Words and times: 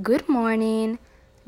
good 0.00 0.26
morning, 0.26 0.98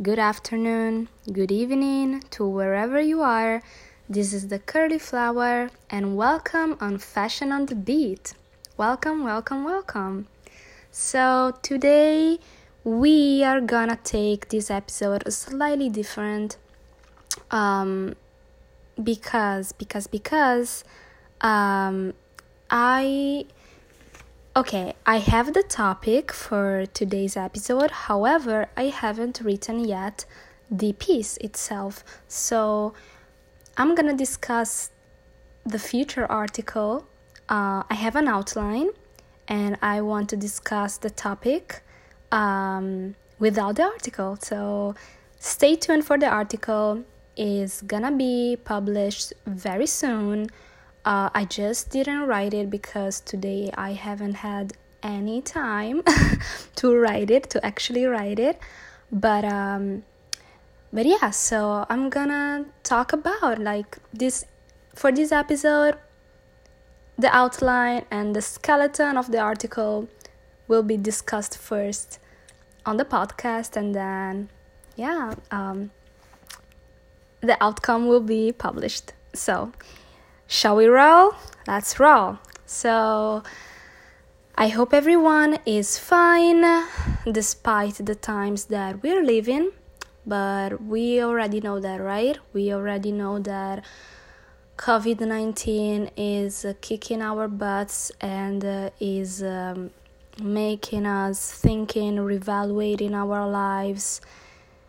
good 0.03 0.19
afternoon, 0.19 1.09
good 1.33 1.51
evening 1.51 2.21
to 2.29 2.47
wherever 2.47 3.01
you 3.01 3.23
are. 3.23 3.63
This 4.07 4.35
is 4.35 4.49
the 4.49 4.59
Curly 4.59 4.99
Flower, 4.99 5.71
and 5.89 6.15
welcome 6.15 6.77
on 6.79 6.99
Fashion 6.99 7.51
on 7.53 7.67
the 7.67 7.75
Beat. 7.75 8.35
Welcome, 8.77 9.25
welcome, 9.25 9.65
welcome. 9.65 10.27
So, 10.91 11.57
today 11.63 12.39
we 12.85 13.43
are 13.43 13.63
gonna 13.63 13.99
take 14.05 14.51
this 14.51 14.71
episode 14.71 15.25
slightly 15.33 15.89
different 15.89 16.59
um, 17.51 18.15
because, 19.03 19.73
because, 19.73 20.07
because 20.07 20.85
um, 21.41 22.13
I 22.69 23.47
Okay, 24.57 24.95
I 25.05 25.17
have 25.17 25.53
the 25.53 25.65
topic 25.65 26.31
for 26.31 26.87
today's 26.87 27.37
episode. 27.37 27.91
However, 27.91 28.69
I 28.77 28.85
haven't 28.85 29.41
written 29.41 29.81
yet 29.81 30.27
the 30.71 30.93
piece 30.93 31.37
itself. 31.39 32.05
So 32.29 32.95
I'm 33.77 33.97
gonna 33.97 34.17
discuss 34.17 34.93
the 35.67 35.81
future 35.81 36.25
article. 36.31 37.05
Uh, 37.49 37.83
I 37.91 37.95
have 37.95 38.15
an 38.15 38.29
outline 38.29 38.91
and 39.49 39.77
I 39.83 40.03
want 40.03 40.29
to 40.31 40.37
discuss 40.37 40.99
the 40.99 41.11
topic 41.11 41.83
um, 42.31 43.17
without 43.41 43.75
the 43.75 43.83
article. 43.83 44.39
So 44.41 44.95
stay 45.41 45.75
tuned 45.75 46.05
for 46.07 46.17
the 46.17 46.29
article. 46.29 47.03
is 47.37 47.83
gonna 47.83 48.13
be 48.13 48.57
published 48.65 49.33
very 49.47 49.89
soon. 49.89 50.49
Uh, 51.05 51.29
I 51.35 51.45
just 51.45 51.91
didn't 51.91 52.27
write 52.27 52.55
it 52.55 52.71
because 52.71 53.21
today 53.21 53.71
I 53.77 53.93
haven't 53.93 54.37
had 54.37 54.73
any 55.03 55.43
time 55.43 56.03
to 56.77 56.97
write 56.97 57.31
it, 57.31 57.51
to 57.51 57.65
actually 57.65 58.07
write 58.07 58.39
it. 58.39 58.59
But 59.13 59.45
um, 59.45 60.05
but 60.93 61.05
yeah, 61.05 61.31
so 61.31 61.85
I'm 61.91 62.09
gonna 62.09 62.65
talk 62.85 63.13
about 63.13 63.59
like 63.59 63.99
this 64.15 64.47
for 64.95 65.13
this 65.13 65.31
episode. 65.31 65.99
The 67.19 67.29
outline 67.37 68.07
and 68.11 68.35
the 68.35 68.43
skeleton 68.43 69.17
of 69.17 69.31
the 69.31 69.39
article 69.39 70.09
will 70.69 70.83
be 70.83 70.97
discussed 70.97 71.59
first 71.59 72.19
on 72.87 72.97
the 72.97 73.05
podcast, 73.05 73.77
and 73.77 73.95
then 73.95 74.49
yeah, 74.97 75.35
um, 75.51 75.91
the 77.43 77.63
outcome 77.63 78.07
will 78.09 78.23
be 78.23 78.53
published. 78.53 79.13
So 79.35 79.73
Shall 80.47 80.77
we 80.77 80.87
roll? 80.87 81.35
Let's 81.67 81.99
roll. 81.99 82.39
So, 82.67 83.43
I 84.57 84.69
hope 84.69 84.93
everyone 84.93 85.59
is 85.67 85.99
fine 85.99 86.65
despite 87.31 87.95
the 87.95 88.15
times 88.15 88.67
that 88.67 89.03
we're 89.03 89.25
living, 89.25 89.73
but 90.27 90.83
we 90.83 91.23
already 91.23 91.61
know 91.61 91.81
that, 91.81 92.01
right? 92.01 92.39
We 92.53 92.73
already 92.73 93.11
know 93.11 93.39
that 93.41 93.85
COVID 94.77 95.21
19 95.21 96.11
is 96.17 96.65
uh, 96.65 96.75
kicking 96.81 97.23
our 97.23 97.49
butts 97.49 98.13
and 98.21 98.65
uh, 98.65 98.91
is 99.01 99.43
um, 99.43 99.91
making 100.43 101.07
us 101.07 101.53
thinking, 101.53 102.17
reevaluating 102.17 103.13
our 103.13 103.49
lives, 103.49 104.21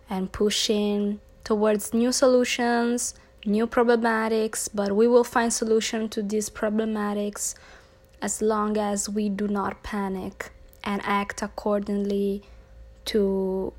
and 0.10 0.32
pushing 0.32 1.22
towards 1.44 1.94
new 1.94 2.12
solutions 2.12 3.14
new 3.46 3.68
problematics, 3.68 4.68
but 4.74 4.96
we 4.96 5.08
will 5.08 5.24
find 5.24 5.54
solution 5.54 6.10
to 6.10 6.22
these 6.22 6.50
problematics 6.50 7.56
as 8.22 8.42
long 8.42 8.78
as 8.78 9.08
we 9.10 9.30
do 9.30 9.48
not 9.48 9.84
panic 9.84 10.52
and 10.84 11.02
act 11.04 11.42
accordingly 11.42 12.42
to 13.06 13.74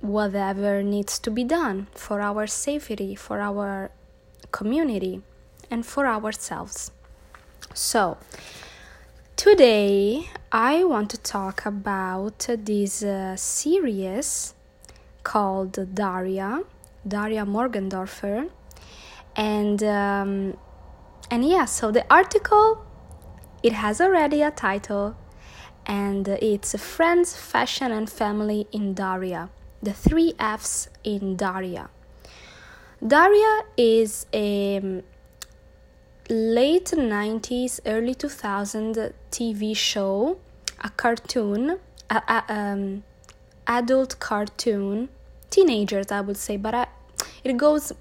whatever 0.00 0.82
needs 0.82 1.18
to 1.20 1.30
be 1.30 1.44
done 1.44 1.86
for 1.94 2.20
our 2.20 2.46
safety, 2.46 3.14
for 3.14 3.40
our 3.40 3.90
community, 4.50 5.22
and 5.70 5.86
for 5.86 6.06
ourselves. 6.06 6.90
So, 7.72 8.18
today 9.36 10.28
I 10.50 10.82
want 10.84 11.10
to 11.10 11.18
talk 11.18 11.64
about 11.64 12.46
this 12.48 13.02
uh, 13.02 13.36
series 13.36 14.54
called 15.22 15.94
Daria, 15.94 16.64
Daria 17.06 17.46
Morgendorffer 17.46 18.50
and 19.36 19.82
um, 19.82 20.56
and 21.30 21.44
yeah 21.44 21.64
so 21.64 21.90
the 21.90 22.04
article 22.12 22.84
it 23.62 23.72
has 23.72 24.00
already 24.00 24.42
a 24.42 24.50
title 24.50 25.16
and 25.86 26.28
it's 26.28 26.78
friends 26.78 27.36
fashion 27.36 27.90
and 27.90 28.08
family 28.10 28.66
in 28.72 28.94
daria 28.94 29.48
the 29.82 29.92
three 29.92 30.32
f's 30.38 30.88
in 31.02 31.36
daria. 31.36 31.90
Daria 33.04 33.62
is 33.76 34.26
a 34.32 34.76
um, 34.78 35.02
late 36.30 36.92
90s 36.92 37.80
early 37.84 38.14
2000 38.14 39.12
tv 39.32 39.76
show 39.76 40.38
a 40.80 40.88
cartoon 40.90 41.78
a, 42.08 42.22
a 42.28 42.44
um, 42.48 43.02
adult 43.66 44.20
cartoon 44.20 45.08
teenagers 45.50 46.12
i 46.12 46.20
would 46.20 46.36
say 46.36 46.56
but 46.56 46.74
I, 46.74 46.86
it 47.42 47.56
goes 47.56 47.92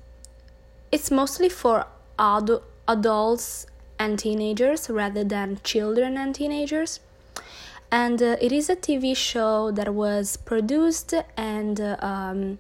it's 0.91 1.09
mostly 1.09 1.49
for 1.49 1.87
ad- 2.19 2.61
adults 2.87 3.65
and 3.97 4.19
teenagers 4.19 4.87
rather 4.89 5.23
than 5.23 5.59
children 5.63 6.17
and 6.17 6.35
teenagers. 6.35 6.99
And 7.91 8.21
uh, 8.21 8.35
it 8.41 8.51
is 8.51 8.69
a 8.69 8.75
TV 8.75 9.15
show 9.15 9.71
that 9.71 9.93
was 9.93 10.35
produced 10.37 11.13
and 11.35 11.79
uh, 11.79 11.97
um, 11.99 12.59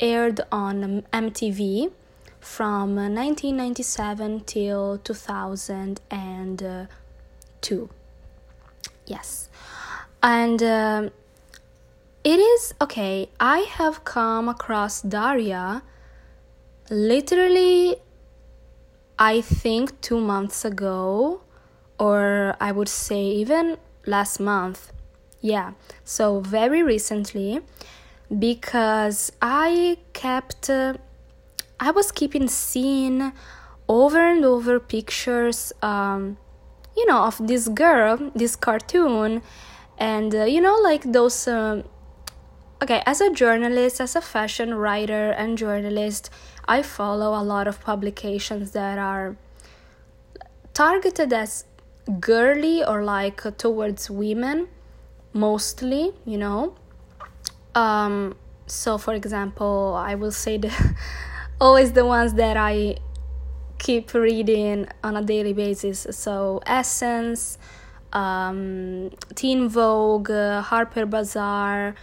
aired 0.00 0.40
on 0.50 1.04
MTV 1.12 1.92
from 2.40 2.96
1997 2.96 4.40
till 4.40 4.98
2002. 4.98 7.88
Yes. 9.06 9.48
And 10.22 10.62
uh, 10.62 11.10
it 12.24 12.38
is 12.38 12.72
okay, 12.80 13.28
I 13.38 13.58
have 13.58 14.04
come 14.04 14.48
across 14.48 15.02
Daria 15.02 15.82
literally 16.90 17.96
i 19.18 19.40
think 19.40 20.00
two 20.00 20.20
months 20.20 20.64
ago 20.64 21.40
or 21.98 22.56
i 22.60 22.72
would 22.72 22.88
say 22.88 23.22
even 23.22 23.76
last 24.06 24.40
month. 24.40 24.92
Yeah 25.40 25.72
so 26.04 26.40
very 26.40 26.82
recently 26.82 27.60
because 28.38 29.32
i 29.42 29.96
kept 30.12 30.70
uh, 30.70 30.94
i 31.80 31.90
was 31.90 32.12
keeping 32.12 32.48
seeing 32.48 33.32
over 33.88 34.18
and 34.18 34.44
over 34.44 34.78
pictures 34.78 35.72
um, 35.82 36.36
you 36.96 37.04
know 37.06 37.24
of 37.24 37.36
this 37.46 37.68
girl 37.68 38.30
this 38.34 38.56
cartoon 38.56 39.42
and 39.98 40.34
uh, 40.34 40.44
you 40.44 40.60
know 40.60 40.78
like 40.82 41.12
those 41.12 41.48
uh, 41.48 41.82
okay 42.82 43.02
as 43.06 43.20
a 43.20 43.30
journalist 43.30 44.00
as 44.00 44.16
a 44.16 44.20
fashion 44.20 44.74
writer 44.74 45.30
and 45.30 45.58
journalist 45.58 46.30
I 46.66 46.82
follow 46.82 47.40
a 47.40 47.42
lot 47.42 47.66
of 47.66 47.80
publications 47.80 48.72
that 48.72 48.98
are 48.98 49.36
targeted 50.74 51.32
as 51.32 51.64
girly 52.20 52.84
or 52.84 53.04
like 53.04 53.42
towards 53.58 54.10
women 54.10 54.68
mostly, 55.32 56.12
you 56.24 56.38
know. 56.38 56.74
Um, 57.74 58.36
so, 58.66 58.98
for 58.98 59.14
example, 59.14 59.94
I 59.96 60.14
will 60.14 60.32
say 60.32 60.58
the 60.58 60.72
always 61.60 61.92
the 61.92 62.04
ones 62.04 62.34
that 62.34 62.56
I 62.56 62.96
keep 63.78 64.14
reading 64.14 64.88
on 65.02 65.16
a 65.16 65.22
daily 65.22 65.52
basis. 65.52 66.06
So, 66.10 66.60
Essence, 66.66 67.58
um, 68.12 69.10
Teen 69.34 69.68
Vogue, 69.68 70.30
uh, 70.30 70.62
Harper 70.62 71.06
Bazaar, 71.06 71.94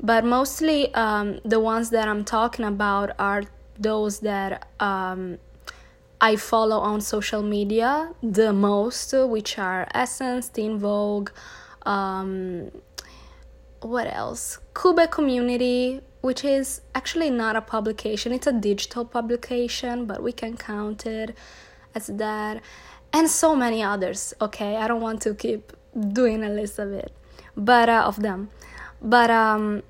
but 0.00 0.24
mostly 0.24 0.92
um, 0.94 1.40
the 1.44 1.60
ones 1.60 1.90
that 1.90 2.08
I'm 2.08 2.24
talking 2.24 2.64
about 2.64 3.10
are 3.18 3.42
those 3.78 4.20
that 4.20 4.66
um, 4.80 5.38
I 6.20 6.36
follow 6.36 6.78
on 6.78 7.00
social 7.00 7.42
media 7.42 8.12
the 8.22 8.52
most, 8.52 9.12
which 9.12 9.58
are 9.58 9.86
Essence, 9.94 10.48
Teen 10.48 10.78
Vogue, 10.78 11.30
um, 11.82 12.70
what 13.80 14.12
else? 14.12 14.58
Cube 14.74 15.10
Community, 15.10 16.00
which 16.20 16.44
is 16.44 16.80
actually 16.94 17.30
not 17.30 17.54
a 17.54 17.60
publication, 17.60 18.32
it's 18.32 18.46
a 18.46 18.52
digital 18.52 19.04
publication, 19.04 20.06
but 20.06 20.22
we 20.22 20.32
can 20.32 20.56
count 20.56 21.06
it 21.06 21.36
as 21.94 22.08
that, 22.08 22.60
and 23.12 23.30
so 23.30 23.54
many 23.54 23.82
others. 23.82 24.34
Okay, 24.40 24.76
I 24.76 24.88
don't 24.88 25.00
want 25.00 25.22
to 25.22 25.34
keep 25.34 25.72
doing 26.12 26.42
a 26.42 26.48
list 26.48 26.78
of 26.78 26.92
it, 26.92 27.12
but 27.56 27.88
uh, 27.88 28.02
of 28.04 28.20
them, 28.22 28.50
but 29.00 29.30
um, 29.30 29.82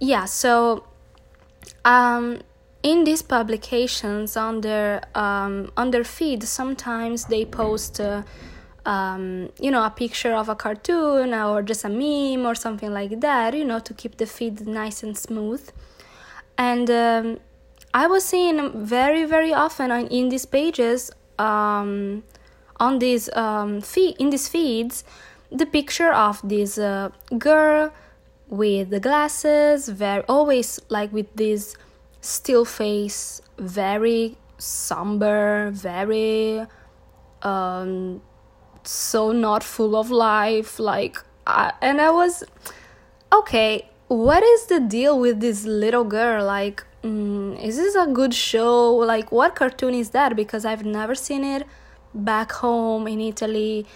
yeah, 0.00 0.24
so 0.24 0.84
um 1.84 2.40
in 2.82 3.04
these 3.04 3.22
publications 3.22 4.36
on 4.36 4.60
their 4.60 5.02
um, 5.14 5.70
on 5.76 5.90
their 5.90 6.04
feed 6.04 6.42
sometimes 6.42 7.26
they 7.26 7.44
post 7.44 8.00
uh, 8.00 8.22
um, 8.84 9.50
you 9.60 9.70
know, 9.70 9.84
a 9.84 9.90
picture 9.90 10.32
of 10.34 10.48
a 10.48 10.54
cartoon 10.54 11.34
or 11.34 11.62
just 11.62 11.84
a 11.84 11.88
meme 11.88 12.46
or 12.46 12.54
something 12.54 12.92
like 12.92 13.20
that, 13.20 13.54
you 13.54 13.64
know, 13.64 13.78
to 13.78 13.94
keep 13.94 14.16
the 14.16 14.26
feed 14.26 14.66
nice 14.66 15.02
and 15.02 15.16
smooth. 15.16 15.68
And 16.58 16.90
um, 16.90 17.40
I 17.94 18.06
was 18.06 18.24
seeing 18.24 18.84
very, 18.84 19.24
very 19.24 19.52
often 19.52 19.90
on, 19.90 20.06
in 20.08 20.28
these 20.28 20.46
pages, 20.46 21.10
um, 21.38 22.24
on 22.78 22.98
these 22.98 23.32
um, 23.34 23.80
feed, 23.80 24.16
in 24.18 24.30
these 24.30 24.48
feeds, 24.48 25.04
the 25.50 25.66
picture 25.66 26.12
of 26.12 26.40
this 26.42 26.78
uh, 26.78 27.10
girl 27.38 27.92
with 28.48 28.90
the 28.90 29.00
glasses, 29.00 29.88
very 29.88 30.24
always 30.28 30.80
like 30.88 31.12
with 31.12 31.34
this 31.36 31.76
still 32.22 32.64
face, 32.64 33.42
very 33.58 34.38
somber, 34.56 35.70
very 35.70 36.66
um, 37.42 38.22
so 38.84 39.32
not 39.32 39.62
full 39.62 39.94
of 39.94 40.10
life 40.10 40.78
like 40.78 41.18
I, 41.46 41.72
and 41.80 42.00
i 42.00 42.10
was 42.10 42.44
okay 43.32 43.88
what 44.08 44.42
is 44.42 44.66
the 44.66 44.78
deal 44.78 45.18
with 45.18 45.40
this 45.40 45.64
little 45.64 46.04
girl? 46.04 46.44
Like 46.44 46.84
mm, 47.02 47.58
is 47.62 47.76
this 47.76 47.94
a 47.94 48.06
good 48.06 48.34
show? 48.34 48.94
Like 48.94 49.32
what 49.32 49.54
cartoon 49.54 49.94
is 49.94 50.10
that? 50.10 50.36
Because 50.36 50.64
i've 50.64 50.84
never 50.84 51.14
seen 51.14 51.44
it 51.44 51.66
back 52.14 52.52
home 52.52 53.08
in 53.08 53.22
italy 53.22 53.86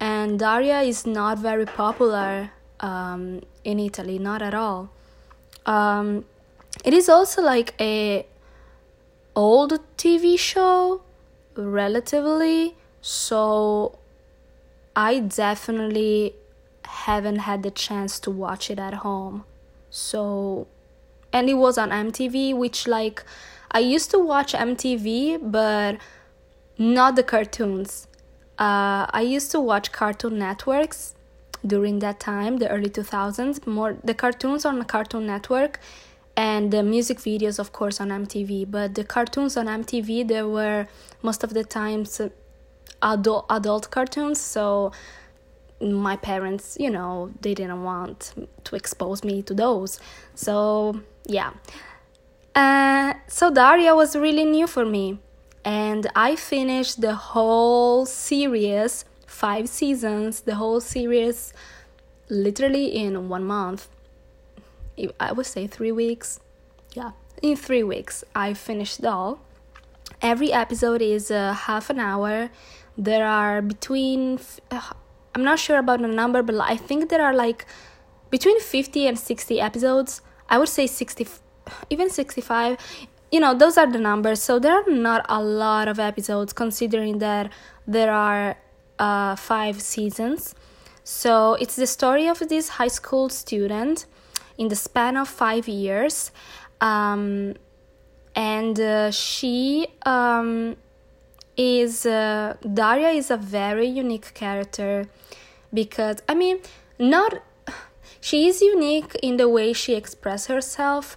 and 0.00 0.38
daria 0.38 0.80
is 0.80 1.04
not 1.06 1.38
very 1.38 1.66
popular 1.66 2.50
um, 2.80 3.42
in 3.64 3.78
italy 3.78 4.18
not 4.18 4.40
at 4.40 4.54
all. 4.54 4.90
Um, 5.66 6.24
it 6.84 6.94
is 6.94 7.08
also 7.08 7.42
like 7.42 7.74
a 7.80 8.26
old 9.34 9.78
tv 9.96 10.38
show 10.38 11.02
relatively 11.56 12.74
so 13.00 13.98
I 14.96 15.20
definitely 15.20 16.34
haven't 16.84 17.40
had 17.40 17.62
the 17.62 17.70
chance 17.70 18.18
to 18.20 18.30
watch 18.30 18.70
it 18.70 18.78
at 18.78 18.94
home. 18.94 19.44
So, 19.90 20.66
and 21.32 21.50
it 21.50 21.54
was 21.54 21.76
on 21.76 21.90
MTV, 21.90 22.56
which, 22.56 22.88
like, 22.88 23.22
I 23.70 23.80
used 23.80 24.10
to 24.12 24.18
watch 24.18 24.54
MTV, 24.54 25.50
but 25.52 25.98
not 26.78 27.14
the 27.14 27.22
cartoons. 27.22 28.08
Uh, 28.58 29.04
I 29.10 29.20
used 29.20 29.50
to 29.50 29.60
watch 29.60 29.92
Cartoon 29.92 30.38
Networks 30.38 31.14
during 31.66 31.98
that 31.98 32.18
time, 32.18 32.56
the 32.56 32.68
early 32.70 32.88
2000s, 32.88 33.66
more 33.66 33.98
the 34.02 34.14
cartoons 34.14 34.64
on 34.64 34.78
the 34.78 34.84
Cartoon 34.84 35.26
Network 35.26 35.78
and 36.36 36.70
the 36.70 36.82
music 36.82 37.18
videos, 37.18 37.58
of 37.58 37.72
course, 37.72 38.00
on 38.00 38.08
MTV. 38.08 38.70
But 38.70 38.94
the 38.94 39.04
cartoons 39.04 39.56
on 39.56 39.66
MTV, 39.66 40.28
they 40.28 40.42
were 40.42 40.86
most 41.22 41.42
of 41.42 41.54
the 41.54 41.64
times 41.64 42.20
adult 43.02 43.46
adult 43.50 43.90
cartoons. 43.90 44.40
So 44.40 44.92
my 45.80 46.16
parents 46.16 46.76
you 46.80 46.90
know 46.90 47.30
they 47.42 47.52
didn't 47.52 47.82
want 47.82 48.32
to 48.64 48.76
expose 48.76 49.24
me 49.24 49.42
to 49.42 49.54
those. 49.54 50.00
So 50.34 51.00
yeah. 51.26 51.52
Uh, 52.54 53.12
so 53.28 53.52
daria 53.52 53.94
was 53.94 54.16
really 54.16 54.44
new 54.44 54.66
for 54.66 54.84
me. 54.84 55.18
And 55.64 56.06
i 56.14 56.36
finished 56.36 57.00
the 57.00 57.14
whole 57.14 58.06
series 58.06 59.04
five 59.26 59.68
seasons 59.68 60.42
the 60.42 60.54
whole 60.54 60.80
series 60.80 61.52
literally 62.30 62.86
in 62.86 63.28
one 63.28 63.44
month 63.44 63.88
i 65.20 65.32
would 65.32 65.46
say 65.46 65.66
three 65.66 65.92
weeks. 65.92 66.40
Yeah 66.94 67.12
in 67.42 67.56
three 67.56 67.82
weeks 67.82 68.24
i 68.34 68.54
finished 68.54 69.04
all. 69.04 69.40
Every 70.22 70.52
episode 70.52 71.02
is 71.02 71.30
uh, 71.30 71.52
half 71.52 71.90
an 71.90 72.00
hour. 72.00 72.48
There 72.96 73.26
are 73.26 73.60
between 73.60 74.38
uh, 74.70 74.80
i'm 75.34 75.44
not 75.44 75.58
sure 75.58 75.78
about 75.78 76.00
the 76.00 76.08
number 76.08 76.42
but 76.42 76.56
i 76.60 76.76
think 76.76 77.10
there 77.10 77.22
are 77.22 77.34
like 77.34 77.66
between 78.30 78.60
50 78.60 79.06
and 79.06 79.18
60 79.18 79.60
episodes. 79.60 80.20
I 80.48 80.58
would 80.58 80.68
say 80.68 80.86
60 80.86 81.26
even 81.90 82.08
65 82.10 82.78
you 83.32 83.40
know 83.40 83.54
those 83.54 83.76
are 83.76 83.90
the 83.90 83.98
numbers. 83.98 84.42
So 84.42 84.58
there 84.58 84.72
are 84.72 84.90
not 84.90 85.26
a 85.28 85.42
lot 85.42 85.88
of 85.88 85.98
episodes 85.98 86.52
considering 86.52 87.18
that 87.18 87.52
there 87.86 88.12
are 88.12 88.56
uh, 88.98 89.36
five 89.36 89.82
seasons. 89.82 90.54
So 91.04 91.54
it's 91.54 91.76
the 91.76 91.86
story 91.86 92.28
of 92.28 92.38
this 92.48 92.68
high 92.80 92.88
school 92.88 93.28
student 93.28 94.06
in 94.58 94.68
the 94.68 94.76
span 94.76 95.16
of 95.16 95.28
five 95.28 95.68
years. 95.68 96.30
Um, 96.80 97.54
and 98.34 98.78
uh, 98.78 99.10
she 99.10 99.88
um, 100.04 100.76
is 101.56 102.04
uh, 102.04 102.56
Daria 102.74 103.10
is 103.10 103.30
a 103.30 103.36
very 103.36 103.86
unique 103.86 104.34
character 104.34 105.06
because 105.72 106.18
I 106.28 106.34
mean 106.34 106.60
not 106.98 107.42
she 108.20 108.46
is 108.48 108.60
unique 108.60 109.14
in 109.22 109.38
the 109.38 109.48
way 109.48 109.72
she 109.72 109.94
expresses 109.94 110.48
herself 110.48 111.16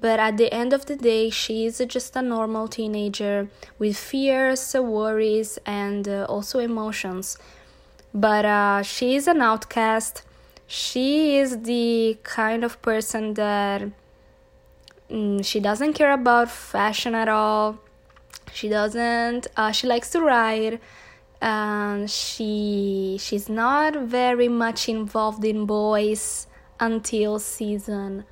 but 0.00 0.18
at 0.18 0.36
the 0.36 0.52
end 0.52 0.72
of 0.72 0.86
the 0.86 0.96
day 0.96 1.28
she 1.28 1.66
is 1.66 1.82
just 1.88 2.16
a 2.16 2.22
normal 2.22 2.68
teenager 2.68 3.48
with 3.78 3.96
fears 3.96 4.74
worries 4.74 5.58
and 5.66 6.08
uh, 6.08 6.24
also 6.28 6.58
emotions. 6.58 7.36
But 8.14 8.44
uh, 8.44 8.82
she 8.82 9.14
is 9.14 9.28
an 9.28 9.42
outcast 9.42 10.22
she 10.70 11.36
is 11.36 11.62
the 11.62 12.16
kind 12.22 12.62
of 12.62 12.80
person 12.80 13.34
that 13.34 13.82
mm, 15.10 15.44
she 15.44 15.58
doesn't 15.58 15.94
care 15.94 16.12
about 16.12 16.48
fashion 16.48 17.12
at 17.12 17.28
all. 17.28 17.80
She 18.52 18.68
doesn't 18.68 19.48
uh, 19.56 19.72
she 19.72 19.88
likes 19.88 20.10
to 20.10 20.20
ride 20.20 20.78
and 21.40 22.08
she 22.08 23.16
she's 23.18 23.48
not 23.48 23.96
very 23.96 24.46
much 24.46 24.88
involved 24.88 25.44
in 25.44 25.66
boys 25.66 26.46
until 26.78 27.40
season 27.40 28.24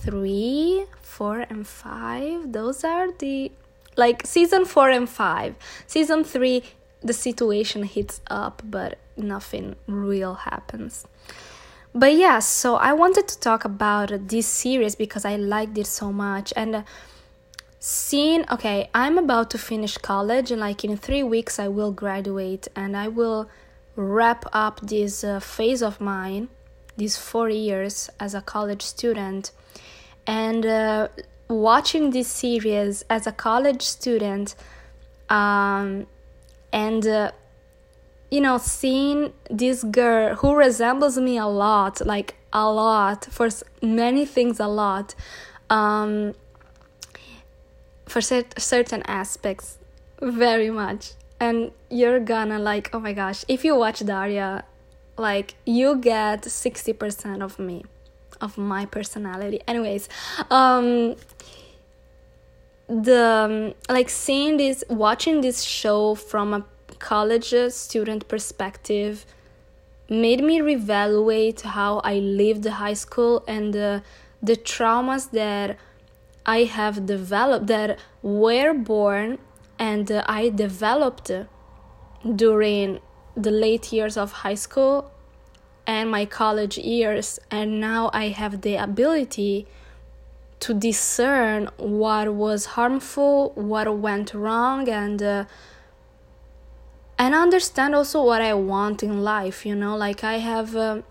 three 0.00 0.84
four 1.00 1.46
and 1.48 1.66
five. 1.66 2.52
Those 2.52 2.84
are 2.84 3.10
the 3.10 3.50
like 3.96 4.26
season 4.26 4.66
four 4.66 4.90
and 4.90 5.08
five. 5.08 5.56
Season 5.86 6.24
three 6.24 6.62
the 7.00 7.14
situation 7.14 7.84
hits 7.84 8.20
up 8.26 8.60
but 8.66 8.98
nothing 9.16 9.76
real 9.86 10.34
happens 10.34 11.06
but 11.94 12.14
yeah 12.14 12.38
so 12.40 12.74
i 12.76 12.92
wanted 12.92 13.28
to 13.28 13.38
talk 13.38 13.64
about 13.64 14.10
this 14.28 14.46
series 14.46 14.94
because 14.94 15.24
i 15.24 15.36
liked 15.36 15.78
it 15.78 15.86
so 15.86 16.12
much. 16.12 16.52
And 16.56 16.84
seeing 17.78 18.44
okay 18.50 18.90
i'm 18.94 19.18
about 19.18 19.50
to 19.50 19.58
finish 19.58 19.96
college. 19.98 20.50
And 20.50 20.60
like 20.60 20.84
in 20.84 20.96
three 20.96 21.22
weeks 21.22 21.58
i 21.58 21.68
will 21.68 21.92
graduate 21.92 22.66
and 22.74 22.96
i 22.96 23.08
will 23.08 23.48
wrap 23.96 24.44
up 24.52 24.80
this 24.80 25.22
uh, 25.22 25.38
phase 25.38 25.82
of 25.82 26.00
mine 26.00 26.48
these 26.96 27.16
four 27.16 27.48
years 27.48 28.10
as 28.20 28.34
a 28.34 28.40
college 28.40 28.82
student. 28.82 29.50
And 30.26 30.64
uh, 30.64 31.08
watching 31.48 32.10
this 32.10 32.28
series 32.28 33.04
as 33.10 33.26
a 33.26 33.32
college 33.32 33.82
student 33.82 34.54
um, 35.28 36.06
and 36.72 37.06
uh, 37.06 37.32
you 38.34 38.40
know 38.40 38.58
seeing 38.58 39.32
this 39.48 39.84
girl 39.84 40.34
who 40.34 40.56
resembles 40.56 41.16
me 41.18 41.38
a 41.38 41.46
lot 41.46 42.04
like 42.04 42.34
a 42.52 42.68
lot 42.68 43.24
for 43.26 43.48
many 43.80 44.24
things 44.26 44.58
a 44.58 44.66
lot 44.66 45.14
um, 45.70 46.34
for 48.06 48.20
cert- 48.20 48.58
certain 48.58 49.02
aspects 49.06 49.78
very 50.20 50.70
much. 50.70 51.12
And 51.40 51.72
you're 51.90 52.20
gonna 52.20 52.58
like 52.58 52.90
oh 52.94 53.00
my 53.00 53.12
gosh 53.12 53.44
if 53.48 53.64
you 53.64 53.76
watch 53.76 54.04
daria 54.04 54.64
like 55.16 55.54
you 55.64 55.96
get 55.96 56.42
60% 56.42 57.42
of 57.42 57.58
me 57.58 57.84
of 58.40 58.58
my 58.58 58.84
personality. 58.86 59.60
Anyways 59.68 60.08
um 60.50 61.14
the 62.88 63.74
like 63.88 64.08
seeing 64.08 64.56
this 64.56 64.84
watching 64.88 65.40
this 65.40 65.62
show 65.62 66.14
from 66.14 66.54
a 66.54 66.64
college 67.10 67.54
student 67.70 68.22
perspective 68.32 69.24
made 70.08 70.42
me 70.48 70.56
reevaluate 70.68 71.60
how 71.76 71.92
i 72.12 72.14
lived 72.42 72.66
high 72.82 72.98
school 73.04 73.34
and 73.54 73.72
the 73.78 73.90
the 74.44 74.56
traumas 74.56 75.30
that 75.30 75.78
I 76.46 76.64
have 76.64 77.06
developed 77.06 77.66
that 77.68 77.98
were 78.22 78.74
born 78.74 79.38
and 79.78 80.10
uh, 80.12 80.22
I 80.26 80.50
developed 80.50 81.30
during 82.36 83.00
the 83.34 83.50
late 83.50 83.92
years 83.92 84.16
of 84.16 84.32
high 84.44 84.54
school 84.54 85.10
and 85.86 86.10
my 86.10 86.26
college 86.26 86.76
years. 86.76 87.38
And 87.50 87.80
now 87.80 88.10
I 88.12 88.28
have 88.28 88.60
the 88.60 88.76
ability 88.76 89.66
to 90.60 90.74
discern 90.74 91.70
what 91.78 92.34
was 92.34 92.66
harmful, 92.76 93.52
what 93.54 93.98
went 93.98 94.34
wrong 94.34 94.88
and 94.88 95.22
uh, 95.22 95.44
and 97.18 97.34
understand 97.34 97.94
also 97.94 98.24
what 98.24 98.42
I 98.42 98.54
want 98.54 99.02
in 99.02 99.22
life, 99.22 99.64
you 99.64 99.74
know, 99.74 99.96
like 99.96 100.24
I 100.24 100.38
have 100.38 100.74
uh, 100.74 101.02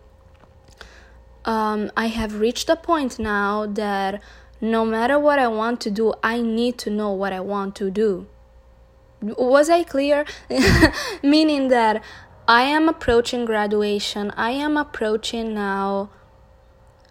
um, 1.45 1.91
I 1.95 2.07
have 2.07 2.39
reached 2.39 2.69
a 2.69 2.75
point 2.75 3.19
now 3.19 3.65
that 3.65 4.21
no 4.61 4.85
matter 4.85 5.19
what 5.19 5.39
I 5.39 5.47
want 5.47 5.81
to 5.81 5.91
do, 5.91 6.13
I 6.23 6.41
need 6.41 6.77
to 6.79 6.89
know 6.89 7.11
what 7.11 7.33
I 7.33 7.39
want 7.39 7.75
to 7.77 7.89
do. 7.91 8.27
Was 9.21 9.69
I 9.69 9.83
clear? 9.83 10.25
Meaning 11.23 11.69
that 11.69 12.03
I 12.47 12.63
am 12.63 12.89
approaching 12.89 13.45
graduation. 13.45 14.31
I 14.31 14.51
am 14.51 14.77
approaching 14.77 15.53
now 15.53 16.09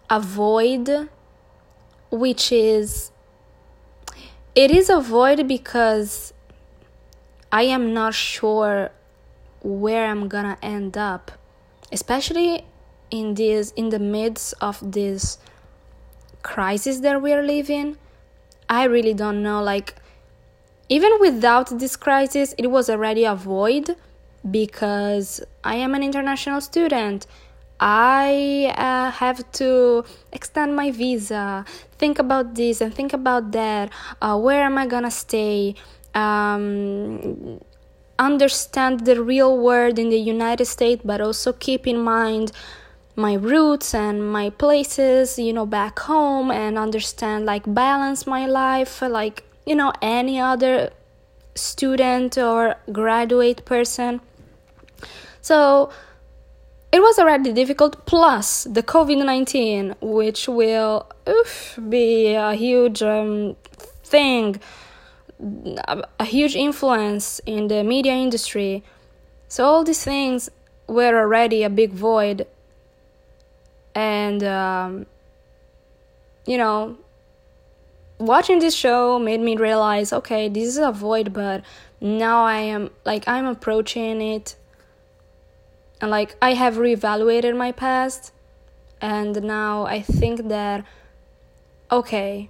a 0.09 0.19
void 0.19 1.09
which 2.11 2.51
is 2.51 3.11
it 4.53 4.69
is 4.69 4.89
a 4.89 4.99
void 4.99 5.47
because 5.47 6.32
I 7.53 7.63
am 7.69 7.93
not 7.93 8.15
sure 8.15 8.89
where 9.61 10.07
I'm 10.07 10.27
gonna 10.27 10.57
end 10.63 10.97
up, 10.97 11.31
especially 11.91 12.65
in 13.11 13.35
this 13.35 13.71
in 13.75 13.89
the 13.89 13.99
midst 13.99 14.55
of 14.59 14.79
this 14.81 15.37
crisis 16.41 17.01
that 17.01 17.21
we're 17.21 17.43
living. 17.43 17.97
I 18.67 18.85
really 18.85 19.13
don't 19.13 19.43
know. 19.43 19.61
Like, 19.61 19.93
even 20.89 21.11
without 21.19 21.77
this 21.77 21.95
crisis, 21.95 22.55
it 22.57 22.71
was 22.71 22.89
already 22.89 23.23
a 23.23 23.35
void 23.35 23.97
because 24.49 25.39
I 25.63 25.75
am 25.75 25.93
an 25.93 26.01
international 26.01 26.59
student. 26.59 27.27
I 27.79 28.73
uh, 28.75 29.11
have 29.11 29.51
to 29.61 30.05
extend 30.31 30.75
my 30.75 30.89
visa, 30.89 31.65
think 31.99 32.17
about 32.17 32.55
this 32.55 32.81
and 32.81 32.91
think 32.91 33.13
about 33.13 33.51
that. 33.51 33.91
Uh, 34.19 34.39
where 34.39 34.63
am 34.63 34.79
I 34.79 34.87
gonna 34.87 35.11
stay? 35.11 35.75
Um, 36.15 37.59
understand 38.19 39.05
the 39.05 39.21
real 39.21 39.57
world 39.57 39.97
in 39.97 40.09
the 40.09 40.19
United 40.19 40.65
States, 40.65 41.01
but 41.03 41.21
also 41.21 41.53
keep 41.53 41.87
in 41.87 41.99
mind 41.99 42.51
my 43.15 43.33
roots 43.33 43.93
and 43.93 44.31
my 44.31 44.49
places, 44.49 45.37
you 45.37 45.53
know, 45.53 45.65
back 45.65 45.99
home 45.99 46.49
and 46.51 46.77
understand, 46.77 47.45
like, 47.45 47.63
balance 47.67 48.25
my 48.25 48.45
life, 48.45 49.01
like, 49.01 49.43
you 49.65 49.75
know, 49.75 49.91
any 50.01 50.39
other 50.39 50.91
student 51.55 52.37
or 52.37 52.75
graduate 52.91 53.65
person. 53.65 54.19
So 55.41 55.91
it 56.91 56.99
was 57.01 57.19
already 57.19 57.53
difficult, 57.53 58.05
plus 58.05 58.63
the 58.65 58.81
COVID 58.81 59.23
19, 59.23 59.95
which 60.01 60.47
will 60.47 61.07
oof, 61.27 61.77
be 61.89 62.33
a 62.33 62.53
huge 62.53 63.03
um, 63.03 63.55
thing, 64.03 64.59
a 65.39 66.25
huge 66.25 66.55
influence 66.55 67.39
in 67.45 67.67
the 67.67 67.83
media 67.83 68.13
industry. 68.13 68.83
So 69.47 69.65
all 69.65 69.83
these 69.83 70.03
things 70.03 70.49
were 70.87 71.17
already 71.17 71.63
a 71.63 71.69
big 71.69 71.91
void. 71.91 72.47
And, 73.95 74.43
um, 74.43 75.05
you 76.45 76.57
know, 76.57 76.97
watching 78.17 78.59
this 78.59 78.73
show 78.73 79.19
made 79.19 79.39
me 79.41 79.55
realize 79.55 80.13
okay, 80.13 80.49
this 80.49 80.67
is 80.67 80.77
a 80.77 80.91
void, 80.91 81.33
but 81.33 81.63
now 82.01 82.43
I 82.43 82.59
am 82.59 82.89
like, 83.05 83.27
I'm 83.27 83.45
approaching 83.45 84.21
it 84.21 84.55
and 86.03 86.11
like 86.11 86.35
I 86.41 86.53
have 86.53 86.75
reevaluated 86.75 87.55
my 87.55 87.71
past 87.71 88.33
and 88.99 89.41
now 89.43 89.85
I 89.85 90.01
think 90.01 90.49
that 90.49 90.83
okay, 91.89 92.49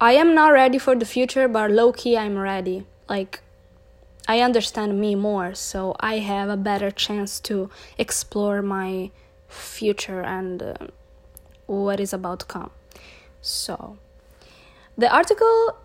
I 0.00 0.12
am 0.12 0.34
not 0.34 0.48
ready 0.52 0.78
for 0.78 0.94
the 0.94 1.04
future, 1.04 1.48
but 1.48 1.70
low 1.70 1.92
key 1.92 2.16
I'm 2.16 2.38
ready. 2.38 2.86
Like 3.08 3.40
I 4.28 4.40
understand 4.40 5.00
me 5.00 5.14
more, 5.14 5.54
so 5.54 5.96
I 5.98 6.18
have 6.18 6.48
a 6.48 6.56
better 6.56 6.90
chance 6.90 7.40
to 7.40 7.70
explore 7.96 8.62
my 8.62 9.10
future 9.48 10.20
and 10.22 10.62
uh, 10.62 10.74
what 11.66 12.00
is 12.00 12.12
about 12.12 12.40
to 12.40 12.46
come. 12.46 12.70
So, 13.40 13.96
the 14.96 15.12
article 15.12 15.78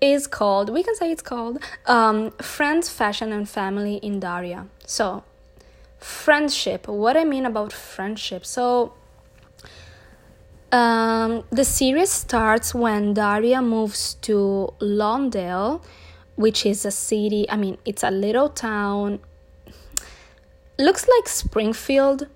is 0.00 0.26
called, 0.26 0.68
we 0.70 0.82
can 0.82 0.94
say 0.94 1.10
it's 1.10 1.22
called, 1.22 1.58
um, 1.86 2.32
Friends, 2.32 2.88
Fashion, 2.90 3.32
and 3.32 3.48
Family 3.48 3.96
in 3.96 4.20
Daria. 4.20 4.66
So, 4.84 5.24
friendship 5.98 6.86
what 6.86 7.16
i 7.16 7.24
mean 7.24 7.44
about 7.44 7.72
friendship 7.72 8.46
so 8.46 8.92
um, 10.72 11.44
the 11.50 11.64
series 11.64 12.10
starts 12.10 12.74
when 12.74 13.14
daria 13.14 13.62
moves 13.62 14.14
to 14.14 14.72
lawndale 14.80 15.82
which 16.36 16.66
is 16.66 16.84
a 16.84 16.90
city 16.90 17.46
i 17.50 17.56
mean 17.56 17.78
it's 17.84 18.02
a 18.02 18.10
little 18.10 18.48
town. 18.48 19.20
Looks 20.78 21.08
like 21.08 21.28
springfield 21.28 22.28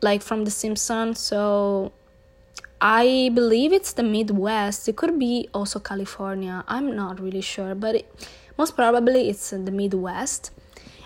like 0.00 0.22
from 0.22 0.44
the 0.44 0.50
simpsons 0.50 1.18
so 1.18 1.92
i 2.80 3.30
believe 3.34 3.72
it's 3.72 3.92
the 3.92 4.04
midwest. 4.04 4.88
It 4.88 4.96
could 4.96 5.18
be 5.18 5.48
also 5.52 5.80
california. 5.80 6.64
I'm 6.68 6.94
not 6.94 7.18
really 7.20 7.40
sure 7.40 7.74
but 7.74 7.96
it, 7.96 8.28
most 8.56 8.76
probably 8.76 9.28
it's 9.28 9.50
the 9.50 9.72
midwest 9.72 10.52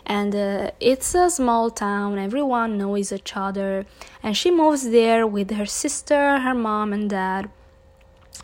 and 0.07 0.35
uh, 0.35 0.71
it's 0.81 1.15
a 1.15 1.31
small 1.31 1.71
town. 1.71 2.19
Everyone 2.19 2.77
knows 2.79 3.13
each 3.13 3.37
other. 3.37 3.87
And 4.23 4.37
she 4.37 4.51
moves 4.51 4.91
there 4.91 5.27
with 5.27 5.51
her 5.53 5.67
sister 5.67 6.41
her 6.41 6.55
mom 6.55 6.93
and 6.93 7.09
dad. 7.09 7.51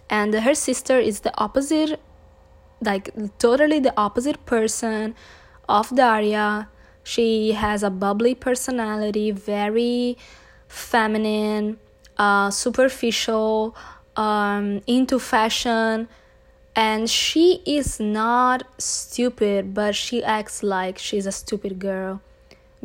And 0.09 0.35
her 0.35 0.55
sister 0.55 0.99
is 0.99 1.21
the 1.21 1.33
opposite 1.39 2.01
like 2.83 3.11
totally 3.39 3.79
the 3.79 3.93
opposite 3.97 4.47
person 4.47 5.15
of 5.69 5.95
daria. 5.95 6.69
She 7.03 7.53
has 7.53 7.83
a 7.83 7.91
bubbly 7.91 8.35
personality 8.35 9.31
very 9.31 10.17
feminine 10.69 11.79
uh, 12.17 12.51
superficial 12.51 13.77
um, 14.17 14.81
into 14.87 15.19
fashion 15.19 16.09
and 16.77 17.11
she 17.11 17.63
is 17.67 17.99
not 17.99 18.63
stupid 18.79 19.75
but 19.75 19.95
she 19.95 20.23
acts 20.23 20.63
like 20.63 20.99
she's 20.99 21.27
a 21.27 21.33
stupid 21.33 21.79
girl 21.79 22.21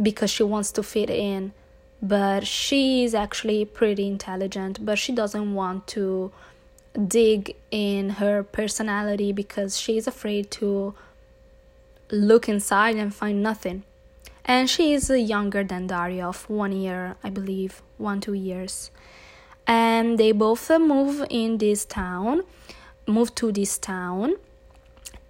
because 0.02 0.30
she 0.30 0.44
wants 0.44 0.72
to 0.72 0.84
fit 0.84 1.10
in. 1.10 1.54
But 2.02 2.46
she 2.46 3.04
is 3.04 3.16
actually 3.16 3.66
pretty 3.66 4.08
intelligent 4.08 4.86
but 4.86 4.98
she 4.98 5.12
doesn't 5.12 5.54
want 5.54 5.88
to 5.88 6.32
dig 7.08 7.56
in 7.72 8.12
her 8.22 8.44
personality 8.44 9.32
because 9.32 9.78
she's 9.80 10.08
afraid 10.08 10.50
to 10.52 10.94
look 12.12 12.48
inside 12.48 12.96
and 12.96 13.14
find 13.14 13.42
nothing. 13.42 13.84
And 14.44 14.70
she 14.70 14.94
is 14.94 15.10
younger 15.10 15.64
than 15.64 15.88
daria 15.88 16.28
of 16.28 16.48
one 16.50 16.72
year 16.72 17.16
i 17.24 17.30
believe 17.30 17.82
one 17.98 18.20
two 18.20 18.34
years. 18.34 18.92
And 19.68 20.20
they 20.20 20.32
both 20.32 20.70
move 20.70 21.26
in 21.30 21.58
this 21.58 21.86
town 21.86 22.44
moved 23.08 23.36
to 23.38 23.52
this 23.52 23.78
town 23.78 24.36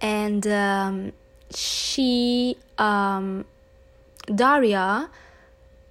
and 0.00 0.46
um, 0.46 1.12
she 1.54 2.56
um, 2.78 3.44
daria 4.34 5.08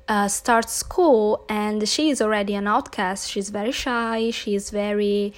uh, 0.08 0.28
starts 0.28 0.74
school 0.74 1.44
and 1.50 1.88
she 1.88 2.10
is 2.10 2.22
already 2.22 2.54
an 2.54 2.68
outcast. 2.68 3.30
She's 3.30 3.50
very 3.50 3.72
shy 3.72 4.30
she's 4.32 4.70
very 4.70 5.34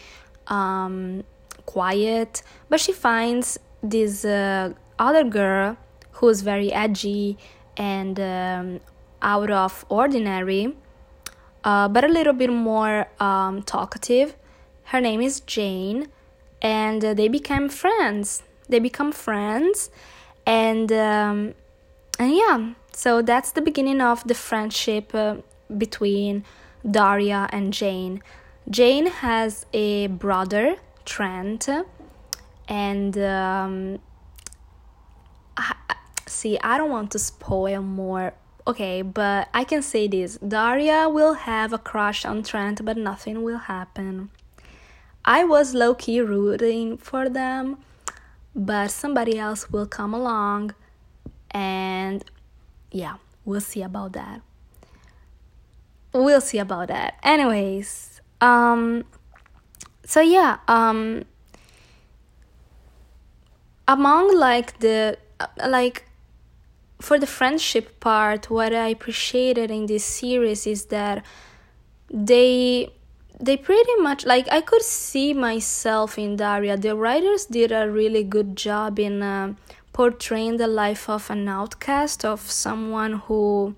um, 0.48 1.24
quiet 1.66 2.42
but 2.70 2.80
she 2.80 2.92
finds 2.92 3.58
this 3.82 4.26
uh, 4.26 4.74
other 5.00 5.24
girl 5.24 5.78
who's 6.14 6.42
very 6.42 6.74
edgy 6.74 7.38
and 7.78 8.20
um, 8.20 8.80
out 9.22 9.50
of 9.52 9.86
ordinary 9.90 10.76
uh, 11.64 11.88
but 11.88 12.04
a 12.04 12.08
little 12.08 12.34
bit 12.34 12.50
more 12.50 13.08
um, 13.20 13.62
talkative. 13.64 14.36
Her 14.86 15.02
name 15.02 15.22
is 15.22 15.42
jane 15.42 16.08
and 16.62 17.04
uh, 17.04 17.14
they 17.14 17.28
became 17.28 17.70
friends. 17.70 18.44
They 18.70 18.80
become 18.80 19.12
friends, 19.12 19.90
and 20.46 20.92
um, 20.92 21.54
and 22.20 22.36
yeah, 22.36 22.74
so 22.94 23.22
that's 23.22 23.52
the 23.52 23.62
beginning 23.62 24.02
of 24.02 24.28
the 24.28 24.34
friendship 24.34 25.14
uh, 25.14 25.38
between 25.78 26.44
Daria 26.90 27.48
and 27.52 27.74
Jane. 27.74 28.22
Jane 28.70 29.08
has 29.08 29.66
a 29.72 30.08
brother, 30.08 30.78
Trent, 31.06 31.70
and 32.68 33.18
um, 33.18 34.00
I, 35.56 35.76
see, 36.26 36.60
I 36.60 36.78
don't 36.78 36.90
want 36.90 37.12
to 37.12 37.20
spoil 37.20 37.82
more. 37.82 38.34
Okay, 38.68 39.02
but 39.02 39.48
I 39.54 39.64
can 39.64 39.82
say 39.82 40.10
this 40.10 40.38
Daria 40.38 41.08
will 41.08 41.36
have 41.36 41.72
a 41.72 41.78
crush 41.78 42.26
on 42.26 42.44
Trent, 42.44 42.84
but 42.84 42.98
nothing 42.98 43.44
will 43.44 43.60
happen. 43.60 44.30
I 45.26 45.44
was 45.44 45.74
low 45.74 45.94
key 45.94 46.22
rooting 46.22 46.98
for 46.98 47.30
them, 47.30 47.78
but 48.56 48.92
somebody 48.92 49.38
else 49.38 49.70
will 49.72 49.86
come 49.86 50.14
along, 50.14 50.74
and 51.52 52.24
yeah, 52.92 53.16
we'll 53.46 53.62
see 53.62 53.82
about 53.82 54.14
that. 54.14 54.42
We'll 56.14 56.42
see 56.42 56.60
about 56.60 56.88
that. 56.88 57.16
Anyways, 57.24 58.22
um, 58.42 59.04
so 60.06 60.22
yeah, 60.22 60.58
um, 60.68 61.26
among 63.88 64.36
like 64.36 64.80
the 64.80 65.18
like 65.68 66.06
for 67.00 67.20
the 67.20 67.28
friendship 67.28 68.00
part, 68.00 68.50
what 68.50 68.74
I 68.74 68.88
appreciated 68.88 69.70
in 69.70 69.86
this 69.86 70.04
series 70.04 70.66
is 70.66 70.86
that 70.86 71.24
they 72.12 72.92
they 73.40 73.58
pretty 73.58 73.96
much 74.00 74.26
like 74.26 74.48
I 74.52 74.62
could 74.62 74.82
see 74.82 75.34
myself 75.34 76.18
in 76.18 76.36
Daria. 76.36 76.78
The 76.78 76.96
writers 76.96 77.46
did 77.46 77.72
a 77.72 77.90
really 77.90 78.24
good 78.24 78.56
job 78.56 79.00
in 79.00 79.22
uh, 79.22 79.54
portraying 79.94 80.58
the 80.58 80.68
life 80.68 81.10
of 81.10 81.30
an 81.30 81.48
outcast, 81.48 82.26
of 82.26 82.42
someone 82.42 83.14
who 83.14 83.76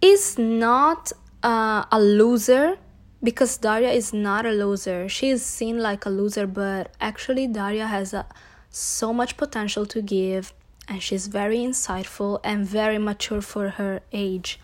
is 0.00 0.38
not 0.38 1.12
uh, 1.42 1.84
a 1.90 2.00
loser 2.00 2.78
because 3.22 3.56
Daria 3.56 3.90
is 3.90 4.12
not 4.12 4.46
a 4.46 4.50
loser. 4.50 5.08
She 5.08 5.30
is 5.30 5.44
seen 5.44 5.78
like 5.78 6.06
a 6.06 6.10
loser, 6.10 6.46
but 6.46 6.94
actually 7.00 7.46
Daria 7.46 7.86
has 7.86 8.12
a, 8.12 8.26
so 8.70 9.12
much 9.12 9.36
potential 9.36 9.86
to 9.86 10.02
give 10.02 10.52
and 10.88 11.02
she's 11.02 11.26
very 11.26 11.58
insightful 11.58 12.40
and 12.44 12.64
very 12.64 12.98
mature 12.98 13.40
for 13.40 13.70
her 13.70 14.00
age. 14.12 14.60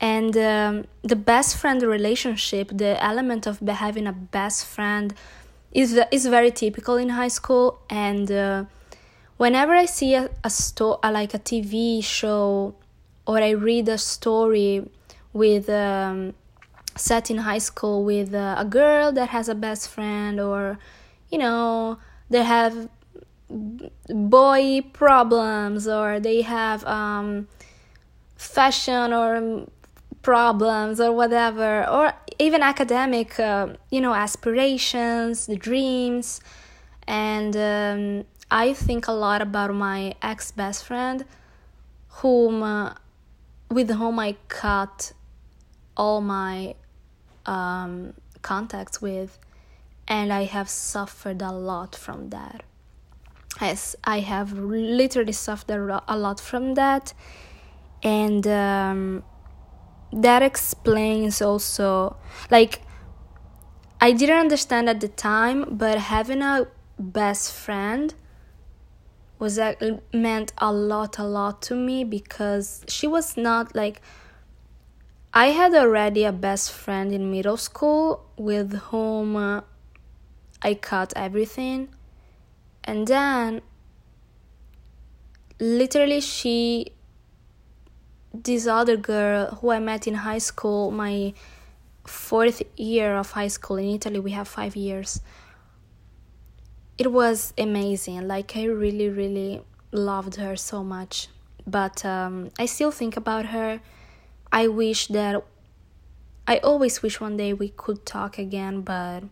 And 0.00 0.36
um, 0.36 0.86
the 1.02 1.16
best 1.16 1.56
friend 1.58 1.82
relationship, 1.82 2.70
the 2.72 3.02
element 3.02 3.46
of 3.46 3.60
having 3.60 4.06
a 4.06 4.12
best 4.12 4.66
friend, 4.66 5.14
is 5.72 5.98
is 6.10 6.26
very 6.26 6.50
typical 6.50 6.96
in 6.96 7.10
high 7.10 7.28
school. 7.28 7.80
And 7.90 8.30
uh, 8.32 8.64
whenever 9.36 9.74
I 9.74 9.86
see 9.86 10.14
a, 10.14 10.30
a 10.42 10.50
sto- 10.50 11.00
like 11.04 11.34
a 11.34 11.38
TV 11.38 12.02
show 12.02 12.74
or 13.26 13.38
I 13.38 13.50
read 13.50 13.88
a 13.88 13.98
story 13.98 14.88
with 15.32 15.68
um, 15.68 16.34
set 16.96 17.30
in 17.30 17.38
high 17.38 17.58
school 17.58 18.04
with 18.04 18.34
uh, 18.34 18.56
a 18.58 18.64
girl 18.64 19.12
that 19.12 19.28
has 19.28 19.48
a 19.48 19.54
best 19.54 19.88
friend 19.88 20.40
or 20.40 20.78
you 21.30 21.38
know 21.38 21.98
they 22.28 22.42
have 22.42 22.88
boy 24.08 24.80
problems 24.92 25.86
or 25.86 26.20
they 26.20 26.42
have 26.42 26.84
um, 26.84 27.48
fashion 28.36 29.12
or 29.12 29.66
problems 30.22 31.00
or 31.00 31.12
whatever 31.12 31.88
or 31.88 32.12
even 32.38 32.62
academic 32.62 33.38
uh, 33.40 33.68
you 33.90 34.00
know 34.00 34.14
aspirations 34.14 35.46
the 35.46 35.56
dreams. 35.56 36.40
And 37.06 37.56
um, 37.56 38.24
i 38.50 38.72
think 38.72 39.08
a 39.08 39.12
lot 39.12 39.40
about 39.42 39.74
my 39.74 40.14
ex 40.22 40.50
best 40.50 40.84
friend 40.84 41.24
whom 42.18 42.62
uh, 42.62 42.94
with 43.70 43.90
whom 43.90 44.18
i 44.18 44.36
cut 44.48 45.12
all 45.96 46.20
my 46.20 46.74
um, 47.46 48.14
contacts 48.42 49.00
with 49.00 49.38
and 50.08 50.32
i 50.32 50.44
have 50.44 50.68
suffered 50.68 51.40
a 51.40 51.52
lot 51.52 51.94
from 51.94 52.30
that. 52.30 52.62
Yes, 53.60 53.94
I 54.04 54.20
have 54.20 54.52
literally 54.52 55.32
suffered 55.32 55.70
a 56.08 56.16
lot 56.16 56.40
from 56.40 56.74
that, 56.74 57.12
and 58.02 58.46
um, 58.46 59.22
that 60.12 60.42
explains 60.42 61.40
also 61.40 62.16
like 62.50 62.82
I 64.00 64.12
didn't 64.12 64.38
understand 64.38 64.88
at 64.88 65.00
the 65.00 65.08
time, 65.08 65.76
but 65.76 65.98
having 65.98 66.40
a 66.40 66.66
best 66.98 67.52
friend 67.52 68.14
was 69.38 69.56
that 69.56 69.82
meant 70.12 70.52
a 70.56 70.72
lot, 70.72 71.18
a 71.18 71.24
lot 71.24 71.60
to 71.62 71.74
me 71.74 72.04
because 72.04 72.82
she 72.88 73.06
was 73.06 73.36
not 73.36 73.74
like 73.74 74.00
I 75.34 75.48
had 75.48 75.74
already 75.74 76.24
a 76.24 76.32
best 76.32 76.72
friend 76.72 77.12
in 77.12 77.30
middle 77.30 77.58
school 77.58 78.24
with 78.36 78.74
whom 78.90 79.36
uh, 79.36 79.60
I 80.62 80.74
cut 80.74 81.12
everything. 81.14 81.90
And 82.82 83.06
then 83.06 83.60
literally 85.60 86.20
she 86.20 86.92
this 88.32 88.66
other 88.66 88.96
girl 88.96 89.46
who 89.60 89.70
I 89.70 89.78
met 89.78 90.06
in 90.06 90.14
high 90.14 90.38
school, 90.38 90.90
my 90.90 91.34
fourth 92.06 92.62
year 92.76 93.16
of 93.16 93.32
high 93.32 93.48
school 93.48 93.76
in 93.76 93.86
Italy, 93.86 94.20
we 94.20 94.30
have 94.32 94.48
five 94.48 94.76
years. 94.76 95.20
It 96.98 97.12
was 97.12 97.52
amazing. 97.56 98.28
Like, 98.28 98.56
I 98.56 98.64
really, 98.64 99.08
really 99.08 99.62
loved 99.92 100.36
her 100.36 100.56
so 100.56 100.84
much. 100.84 101.28
But 101.66 102.04
um, 102.04 102.50
I 102.58 102.66
still 102.66 102.90
think 102.90 103.16
about 103.16 103.46
her. 103.46 103.80
I 104.52 104.68
wish 104.68 105.08
that 105.08 105.42
I 106.46 106.58
always 106.58 107.02
wish 107.02 107.20
one 107.20 107.36
day 107.36 107.52
we 107.52 107.68
could 107.68 108.04
talk 108.04 108.38
again, 108.38 108.80
but 108.82 109.22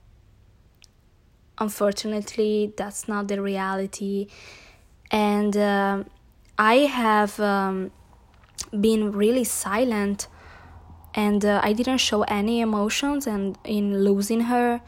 unfortunately 1.60 2.72
that's 2.76 3.08
not 3.08 3.28
the 3.28 3.40
reality 3.40 4.28
and 5.10 5.56
uh, 5.56 6.04
i 6.56 6.76
have 6.76 7.38
um, 7.40 7.90
been 8.70 9.12
really 9.12 9.44
silent 9.44 10.28
and 11.14 11.44
uh, 11.44 11.60
i 11.62 11.72
didn't 11.72 11.98
show 11.98 12.22
any 12.22 12.60
emotions 12.60 13.26
and 13.26 13.58
in 13.64 14.04
losing 14.04 14.42
her. 14.42 14.80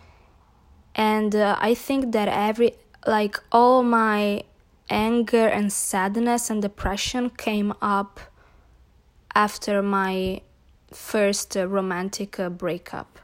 And 0.95 1.35
uh, 1.35 1.57
i 1.61 1.75
think 1.75 2.13
that 2.13 2.29
every 2.29 2.75
like 3.07 3.37
all 3.53 3.83
my 3.83 4.43
anger 4.91 5.47
and 5.47 5.73
sadness 5.73 6.51
and 6.51 6.61
depression 6.61 7.31
came 7.31 7.73
up 7.81 8.21
after 9.35 9.81
my 9.83 10.43
first 10.93 11.57
uh, 11.57 11.67
romantic 11.69 12.39
uh, 12.41 12.49
breakup. 12.51 13.21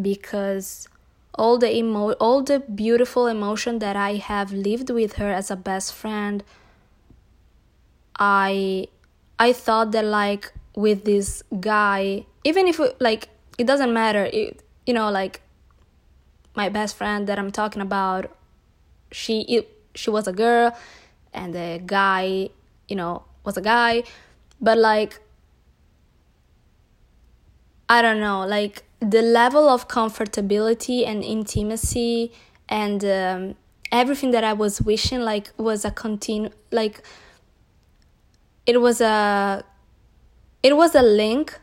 Because 0.00 0.88
all 1.34 1.58
the 1.58 1.74
emo 1.74 2.12
all 2.12 2.42
the 2.42 2.60
beautiful 2.60 3.26
emotion 3.26 3.78
that 3.80 3.96
I 3.96 4.14
have 4.14 4.52
lived 4.52 4.90
with 4.90 5.14
her 5.14 5.30
as 5.30 5.50
a 5.50 5.56
best 5.56 5.92
friend 5.92 6.42
I 8.18 8.88
I 9.38 9.52
thought 9.52 9.92
that 9.92 10.04
like 10.04 10.52
with 10.74 11.04
this 11.04 11.42
guy 11.60 12.26
even 12.44 12.66
if 12.68 12.80
like 13.00 13.28
it 13.58 13.66
doesn't 13.66 13.92
matter 13.92 14.24
it, 14.32 14.62
you 14.86 14.94
know 14.94 15.10
like 15.10 15.40
my 16.54 16.68
best 16.68 16.96
friend 16.96 17.26
that 17.26 17.38
I'm 17.38 17.50
talking 17.50 17.82
about 17.82 18.34
she 19.12 19.42
it, 19.42 19.70
she 19.94 20.10
was 20.10 20.26
a 20.26 20.32
girl 20.32 20.76
and 21.32 21.54
the 21.54 21.80
guy 21.84 22.50
you 22.88 22.96
know 22.96 23.24
was 23.44 23.56
a 23.56 23.62
guy 23.62 24.04
but 24.60 24.78
like 24.78 25.20
I 27.88 28.02
don't 28.02 28.20
know 28.20 28.46
like 28.46 28.84
the 29.00 29.22
level 29.22 29.68
of 29.68 29.88
comfortability 29.88 31.06
and 31.06 31.22
intimacy 31.22 32.32
and 32.68 33.04
um, 33.04 33.54
everything 33.92 34.30
that 34.32 34.44
I 34.44 34.52
was 34.52 34.80
wishing 34.80 35.20
like 35.20 35.52
was 35.56 35.84
a 35.84 35.90
continue 35.90 36.50
like 36.70 37.02
it 38.66 38.80
was 38.80 39.00
a 39.00 39.64
it 40.62 40.76
was 40.76 40.94
a 40.94 41.02
link 41.02 41.58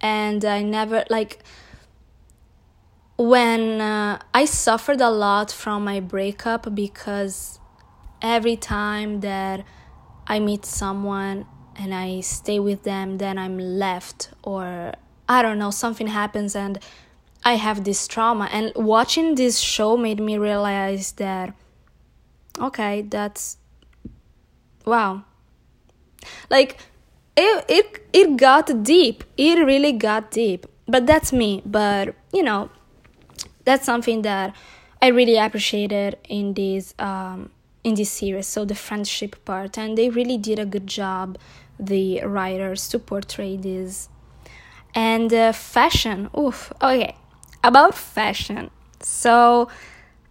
and 0.00 0.44
I 0.44 0.62
never 0.62 1.04
like 1.10 1.42
when 3.16 3.80
uh, 3.80 4.20
I 4.32 4.44
suffered 4.46 5.00
a 5.00 5.10
lot 5.10 5.52
from 5.52 5.84
my 5.84 6.00
breakup 6.00 6.74
because 6.74 7.58
every 8.22 8.56
time 8.56 9.20
that 9.20 9.64
I 10.26 10.40
meet 10.40 10.64
someone 10.64 11.46
and 11.76 11.94
I 11.94 12.20
stay 12.20 12.58
with 12.58 12.82
them 12.82 13.18
then 13.18 13.38
I'm 13.38 13.58
left 13.58 14.30
or 14.42 14.94
I 15.30 15.42
don't 15.42 15.60
know, 15.60 15.70
something 15.70 16.08
happens 16.08 16.56
and 16.56 16.80
I 17.44 17.54
have 17.54 17.84
this 17.84 18.08
trauma. 18.08 18.48
And 18.50 18.72
watching 18.74 19.36
this 19.36 19.60
show 19.60 19.96
made 19.96 20.18
me 20.18 20.36
realize 20.38 21.12
that, 21.12 21.54
okay, 22.58 23.02
that's 23.02 23.56
wow. 24.84 25.22
Like, 26.48 26.78
it, 27.36 27.64
it, 27.68 28.06
it 28.12 28.36
got 28.36 28.82
deep. 28.82 29.24
It 29.36 29.58
really 29.64 29.92
got 29.92 30.30
deep. 30.30 30.66
But 30.86 31.06
that's 31.06 31.32
me. 31.32 31.62
But, 31.64 32.14
you 32.32 32.42
know, 32.42 32.70
that's 33.64 33.84
something 33.86 34.22
that 34.22 34.54
I 35.00 35.08
really 35.08 35.36
appreciated 35.38 36.18
in 36.28 36.54
this 36.54 36.94
um, 36.98 37.50
in 37.84 37.94
this 37.94 38.10
series. 38.10 38.46
So 38.46 38.64
the 38.64 38.74
friendship 38.74 39.42
part, 39.44 39.78
and 39.78 39.96
they 39.96 40.10
really 40.10 40.36
did 40.36 40.58
a 40.58 40.66
good 40.66 40.86
job, 40.86 41.38
the 41.78 42.20
writers, 42.24 42.88
to 42.88 42.98
portray 42.98 43.56
this 43.56 44.08
and 44.94 45.32
uh, 45.32 45.52
fashion. 45.52 46.28
Oof. 46.36 46.72
Okay, 46.82 47.14
about 47.64 47.94
fashion. 47.94 48.70
So, 49.00 49.68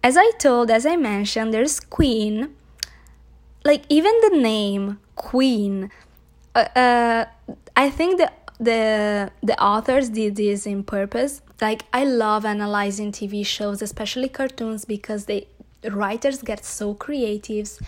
as 0.03 0.15
I 0.17 0.31
told, 0.39 0.69
as 0.69 0.85
I 0.85 0.95
mentioned, 0.95 1.53
there's 1.53 1.79
Queen. 1.79 2.55
Like 3.63 3.83
even 3.89 4.13
the 4.21 4.37
name 4.37 4.99
Queen, 5.15 5.91
uh, 6.55 6.59
uh, 6.75 7.25
I 7.75 7.89
think 7.89 8.19
the 8.19 8.31
the 8.59 9.31
the 9.43 9.61
authors 9.61 10.09
did 10.09 10.35
this 10.35 10.65
in 10.65 10.83
purpose. 10.83 11.41
Like 11.61 11.83
I 11.93 12.05
love 12.05 12.45
analyzing 12.45 13.11
TV 13.11 13.45
shows, 13.45 13.81
especially 13.81 14.29
cartoons, 14.29 14.85
because 14.85 15.25
they 15.25 15.47
writers 15.83 16.41
get 16.41 16.65
so 16.65 16.93
creative 16.93 17.79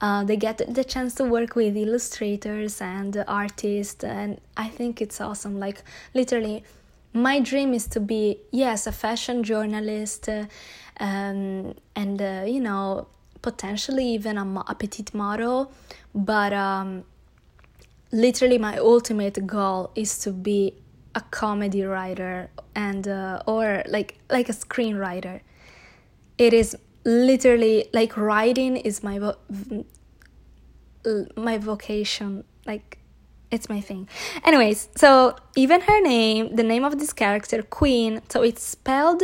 uh, 0.00 0.24
they 0.24 0.36
get 0.36 0.62
the 0.74 0.84
chance 0.84 1.14
to 1.16 1.24
work 1.24 1.56
with 1.56 1.76
illustrators 1.76 2.80
and 2.80 3.24
artists 3.26 4.04
and 4.04 4.40
i 4.56 4.68
think 4.68 5.00
it's 5.00 5.20
awesome 5.20 5.58
like 5.58 5.82
literally 6.14 6.62
my 7.12 7.40
dream 7.40 7.74
is 7.74 7.86
to 7.86 8.00
be 8.00 8.38
yes 8.50 8.86
a 8.86 8.92
fashion 8.92 9.42
journalist 9.42 10.28
uh, 10.28 10.44
um, 11.00 11.74
and 11.96 12.20
uh, 12.22 12.44
you 12.46 12.60
know 12.60 13.06
potentially 13.42 14.06
even 14.06 14.38
a, 14.38 14.64
a 14.66 14.74
petite 14.74 15.14
model 15.14 15.72
but 16.14 16.52
um, 16.52 17.04
literally 18.12 18.58
my 18.58 18.76
ultimate 18.78 19.46
goal 19.46 19.90
is 19.94 20.18
to 20.18 20.32
be 20.32 20.74
a 21.14 21.20
comedy 21.20 21.82
writer 21.82 22.50
and 22.74 23.08
uh, 23.08 23.42
or 23.46 23.82
like 23.88 24.18
like 24.30 24.48
a 24.48 24.52
screenwriter 24.52 25.40
it 26.36 26.52
is 26.52 26.76
literally 27.04 27.86
like 27.92 28.16
writing 28.16 28.76
is 28.76 29.02
my 29.02 29.18
vo- 29.18 29.84
my 31.36 31.58
vocation 31.58 32.44
like 32.66 32.98
it's 33.50 33.68
my 33.68 33.80
thing. 33.80 34.08
Anyways, 34.44 34.88
so 34.94 35.34
even 35.56 35.80
her 35.82 36.00
name, 36.02 36.54
the 36.54 36.62
name 36.62 36.84
of 36.84 36.98
this 36.98 37.12
character, 37.12 37.62
Queen, 37.62 38.20
so 38.28 38.42
it's 38.42 38.62
spelled 38.62 39.22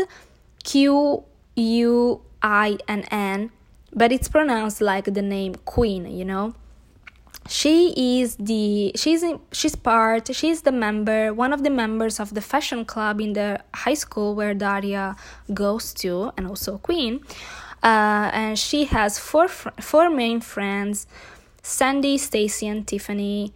Q 0.64 1.24
U 1.56 2.22
I 2.42 2.78
N 2.88 3.04
N, 3.10 3.50
but 3.94 4.12
it's 4.12 4.28
pronounced 4.28 4.80
like 4.80 5.12
the 5.12 5.22
name 5.22 5.54
Queen, 5.64 6.06
you 6.06 6.24
know? 6.24 6.54
She 7.48 7.92
is 8.20 8.36
the 8.36 8.92
she's 8.96 9.22
in, 9.22 9.38
she's 9.52 9.76
part 9.76 10.34
she's 10.34 10.62
the 10.62 10.72
member 10.72 11.34
one 11.34 11.52
of 11.52 11.62
the 11.62 11.68
members 11.68 12.18
of 12.18 12.32
the 12.32 12.40
fashion 12.40 12.86
club 12.86 13.20
in 13.20 13.34
the 13.34 13.60
high 13.74 13.92
school 13.92 14.34
where 14.34 14.54
Daria 14.54 15.14
goes 15.52 15.92
to 15.94 16.32
and 16.38 16.46
also 16.46 16.78
Queen, 16.78 17.20
uh, 17.82 18.30
and 18.32 18.58
she 18.58 18.86
has 18.86 19.18
four 19.18 19.48
four 19.48 20.08
main 20.08 20.40
friends, 20.40 21.06
Sandi, 21.62 22.16
Stacy, 22.16 22.66
and 22.66 22.86
Tiffany. 22.86 23.52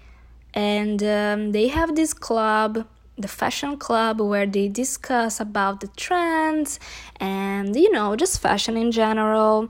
And 0.53 1.03
um, 1.03 1.53
they 1.53 1.68
have 1.68 1.94
this 1.94 2.12
club 2.12 2.87
the 3.16 3.29
fashion 3.29 3.77
club 3.77 4.20
where 4.20 4.46
they 4.46 4.68
discuss 4.68 5.40
about 5.40 5.81
the 5.81 5.88
trends 5.88 6.79
and 7.18 7.74
you 7.74 7.90
know 7.90 8.14
just 8.14 8.40
fashion 8.40 8.77
in 8.77 8.92
general 8.92 9.68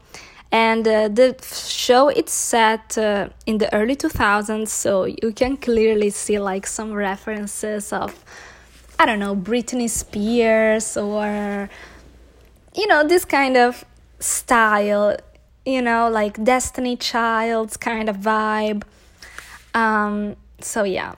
and 0.50 0.88
uh, 0.88 1.08
the 1.08 1.36
show 1.42 2.08
it's 2.08 2.32
set 2.32 2.96
uh, 2.96 3.28
in 3.46 3.58
the 3.58 3.72
early 3.74 3.94
2000s 3.94 4.68
so 4.68 5.04
you 5.04 5.32
can 5.34 5.56
clearly 5.56 6.10
see 6.10 6.38
like 6.38 6.66
some 6.66 6.92
references 6.92 7.92
of 7.92 8.24
i 8.98 9.04
don't 9.04 9.18
know 9.18 9.36
britney 9.36 9.88
spears 9.90 10.96
or 10.96 11.68
you 12.74 12.86
know 12.86 13.06
this 13.06 13.24
kind 13.24 13.56
of 13.56 13.84
style 14.20 15.16
you 15.68 15.82
know 15.82 16.08
like 16.08 16.42
destiny 16.42 16.96
child's 16.96 17.76
kind 17.76 18.08
of 18.08 18.16
vibe. 18.16 18.82
Um, 19.74 20.36
so 20.60 20.84
yeah. 20.84 21.14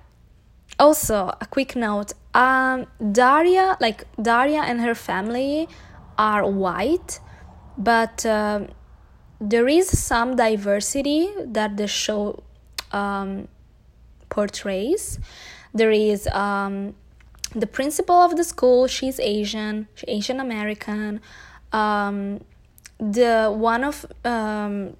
Also 0.79 1.33
a 1.41 1.47
quick 1.51 1.77
note 1.77 2.13
um 2.33 2.87
daria 3.13 3.77
like 3.81 4.05
daria 4.23 4.63
and 4.63 4.81
her 4.81 4.95
family 4.95 5.69
are 6.17 6.49
white 6.49 7.19
but 7.77 8.25
uh, 8.25 8.61
there 9.41 9.69
is 9.69 9.99
some 9.99 10.37
diversity 10.37 11.31
that 11.47 11.77
the 11.77 11.87
show 11.87 12.43
um, 12.93 13.49
portrays. 14.29 15.19
There 15.73 15.91
is 15.91 16.27
um, 16.29 16.95
the 17.55 17.67
principal 17.67 18.17
of 18.17 18.37
the 18.37 18.45
school 18.45 18.87
she's 18.87 19.19
asian 19.19 19.89
asian 20.07 20.41
american. 20.41 21.21
Um, 21.73 22.45
the 22.99 23.53
one 23.55 23.85
of 23.85 24.07
um, 24.25 24.97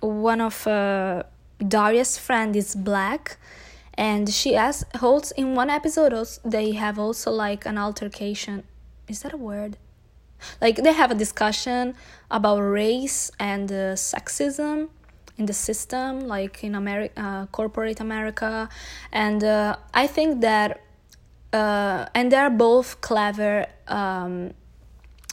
one 0.00 0.40
of 0.40 0.66
uh, 0.66 1.22
daria's 1.66 2.18
friend 2.18 2.54
is 2.56 2.74
black 2.74 3.38
and 3.94 4.28
she 4.28 4.54
asks 4.54 4.84
holds 4.98 5.30
in 5.32 5.54
one 5.54 5.70
episode 5.70 6.12
they 6.44 6.72
have 6.72 6.98
also 6.98 7.30
like 7.30 7.66
an 7.66 7.78
altercation. 7.78 8.64
Is 9.08 9.22
that 9.22 9.32
a 9.32 9.36
word 9.36 9.76
like 10.60 10.76
they 10.76 10.92
have 10.92 11.10
a 11.10 11.14
discussion 11.14 11.94
about 12.30 12.60
race 12.60 13.30
and 13.38 13.70
uh, 13.70 13.94
sexism 13.94 14.88
in 15.36 15.46
the 15.46 15.52
system 15.52 16.20
like 16.20 16.64
in 16.64 16.74
america 16.74 17.20
uh, 17.20 17.46
corporate 17.46 18.00
america 18.00 18.68
and 19.12 19.44
uh, 19.44 19.76
i 19.94 20.06
think 20.06 20.40
that 20.40 20.80
uh, 21.52 22.06
and 22.14 22.30
they're 22.30 22.50
both 22.50 23.00
clever 23.00 23.66
um, 23.86 24.52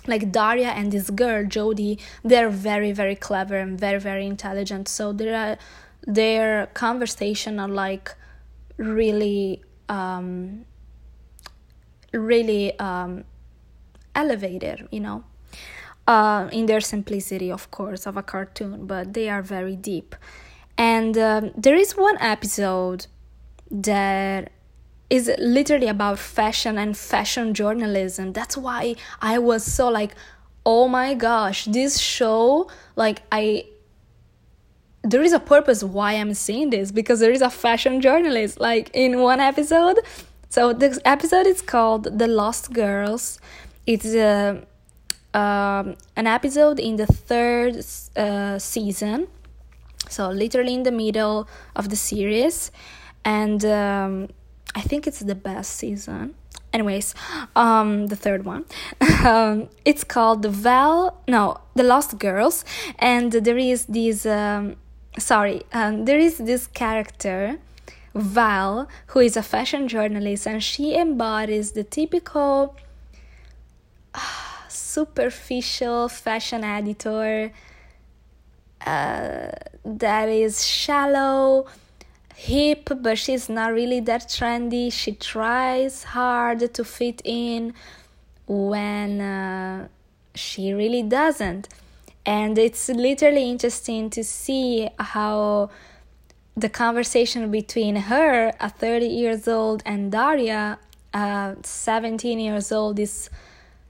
like 0.08 0.32
Daria 0.32 0.70
and 0.70 0.92
this 0.92 1.10
girl 1.10 1.44
Jodie, 1.44 2.00
they're 2.24 2.50
very 2.50 2.92
very 2.92 3.16
clever 3.16 3.58
and 3.58 3.80
very 3.80 4.00
very 4.00 4.26
intelligent. 4.26 4.88
So 4.88 5.12
their 5.12 5.58
their 6.06 6.68
conversation 6.68 7.60
are 7.60 7.68
like 7.68 8.14
really 8.78 9.64
um, 9.90 10.66
really 12.14 12.78
um, 12.80 13.24
elevated 14.16 14.88
you 14.92 15.00
know 15.00 15.24
uh, 16.08 16.48
in 16.52 16.66
their 16.66 16.82
simplicity 16.82 17.52
of 17.52 17.72
course 17.72 18.06
of 18.06 18.18
a 18.18 18.24
cartoon 18.24 18.86
but 18.86 19.14
they 19.14 19.30
are 19.30 19.42
very 19.42 19.76
deep 19.76 20.16
and 20.78 21.18
um, 21.18 21.52
there 21.56 21.76
is 21.76 21.96
one 21.96 22.18
episode 22.20 23.08
that 23.72 24.52
is 25.10 25.32
literally 25.40 25.88
about 25.88 26.18
fashion 26.20 26.78
and 26.78 26.98
fashion 26.98 27.54
journalism 27.54 28.34
that's 28.34 28.58
why 28.58 28.96
i 29.22 29.38
was 29.38 29.64
so 29.64 29.88
like 29.88 30.16
oh 30.66 30.88
my 30.88 31.14
gosh 31.14 31.66
this 31.66 32.00
show 32.00 32.68
like 32.96 33.22
i 33.32 33.64
there 35.06 35.22
is 35.22 35.34
a 35.34 35.40
purpose 35.40 35.84
why 35.84 36.14
I'm 36.14 36.34
saying 36.34 36.72
this 36.72 36.92
because 36.92 37.20
there 37.20 37.32
is 37.32 37.42
a 37.42 37.50
fashion 37.50 38.02
journalist 38.02 38.60
like 38.60 38.90
in 38.94 39.20
one 39.20 39.40
episode. 39.40 40.00
So 40.50 40.74
this 40.74 41.00
episode 41.06 41.46
is 41.46 41.62
called 41.62 42.18
The 42.18 42.28
Lost 42.28 42.74
Girls. 42.74 43.40
It's 43.86 44.16
a 44.16 44.64
uh, 45.34 45.38
um, 45.38 45.96
an 46.16 46.28
episode 46.28 46.80
in 46.80 46.96
the 46.96 47.06
third 47.06 47.86
uh, 48.16 48.58
season, 48.58 49.28
so 50.10 50.30
literally 50.30 50.74
in 50.74 50.84
the 50.84 50.92
middle 50.92 51.48
of 51.76 51.90
the 51.90 51.96
series, 51.96 52.72
and 53.24 53.64
um, 53.66 54.30
I 54.74 54.82
think 54.82 55.06
it's 55.06 55.20
the 55.20 55.36
best 55.36 55.74
season. 55.74 56.34
Anyways, 56.74 57.14
um, 57.56 58.08
the 58.08 58.16
third 58.16 58.44
one, 58.44 58.66
um, 59.24 59.70
it's 59.86 60.04
called 60.04 60.42
the 60.42 60.50
Val. 60.50 61.22
No, 61.28 61.58
the 61.76 61.84
Lost 61.84 62.18
Girls, 62.18 62.66
and 62.98 63.32
there 63.32 63.58
is 63.58 63.86
this 63.86 64.26
um, 64.26 64.78
sorry, 65.20 65.64
um, 65.74 66.06
there 66.06 66.20
is 66.20 66.38
this 66.38 66.66
character, 66.68 67.60
Val, 68.16 68.88
who 69.08 69.20
is 69.20 69.38
a 69.38 69.44
fashion 69.44 69.88
journalist, 69.88 70.48
and 70.48 70.64
she 70.64 70.96
embodies 70.96 71.74
the 71.74 71.84
typical 71.84 72.76
superficial 74.96 76.10
fashion 76.10 76.64
editor 76.64 77.52
uh, 78.86 79.52
that 79.84 80.28
is 80.30 80.66
shallow, 80.66 81.66
hip, 82.36 82.90
but 83.02 83.18
she's 83.18 83.48
not 83.50 83.74
really 83.74 84.00
that 84.00 84.24
trendy. 84.36 84.92
She 84.92 85.12
tries 85.14 86.04
hard 86.04 86.60
to 86.74 86.84
fit 86.84 87.22
in 87.24 87.74
when 88.48 89.22
uh, 89.22 89.88
she 90.36 90.74
really 90.74 91.04
doesn't 91.04 91.68
and 92.26 92.58
it's 92.58 92.90
literally 92.90 93.50
interesting 93.52 94.10
to 94.10 94.24
see 94.24 94.90
how 95.00 95.70
the 96.58 96.70
conversation 96.70 97.52
between 97.52 97.96
her 97.96 98.52
at 98.60 98.80
30 98.80 99.06
years 99.06 99.48
old 99.48 99.84
and 99.86 100.12
daria 100.12 100.80
uh, 101.14 101.56
17 101.62 102.40
years 102.40 102.72
old 102.72 103.00
is 103.00 103.30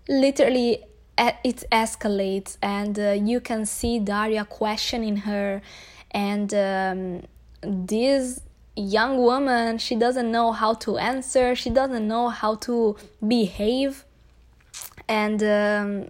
literally 0.07 0.83
it 1.17 1.63
escalates 1.71 2.58
and 2.62 2.99
uh, 2.99 3.12
you 3.12 3.39
can 3.39 3.65
see 3.65 3.99
daria 3.99 4.45
questioning 4.45 5.17
her 5.17 5.62
and 6.12 6.54
um, 6.54 7.21
this 7.62 8.41
young 8.75 9.17
woman 9.17 9.78
she 9.78 9.95
doesn't 9.95 10.30
know 10.32 10.51
how 10.51 10.73
to 10.73 10.97
answer 10.97 11.56
she 11.56 11.69
doesn't 11.69 12.08
know 12.08 12.30
how 12.30 12.56
to 12.56 12.95
behave. 13.25 14.06
And 15.08 15.43
um, 15.43 16.10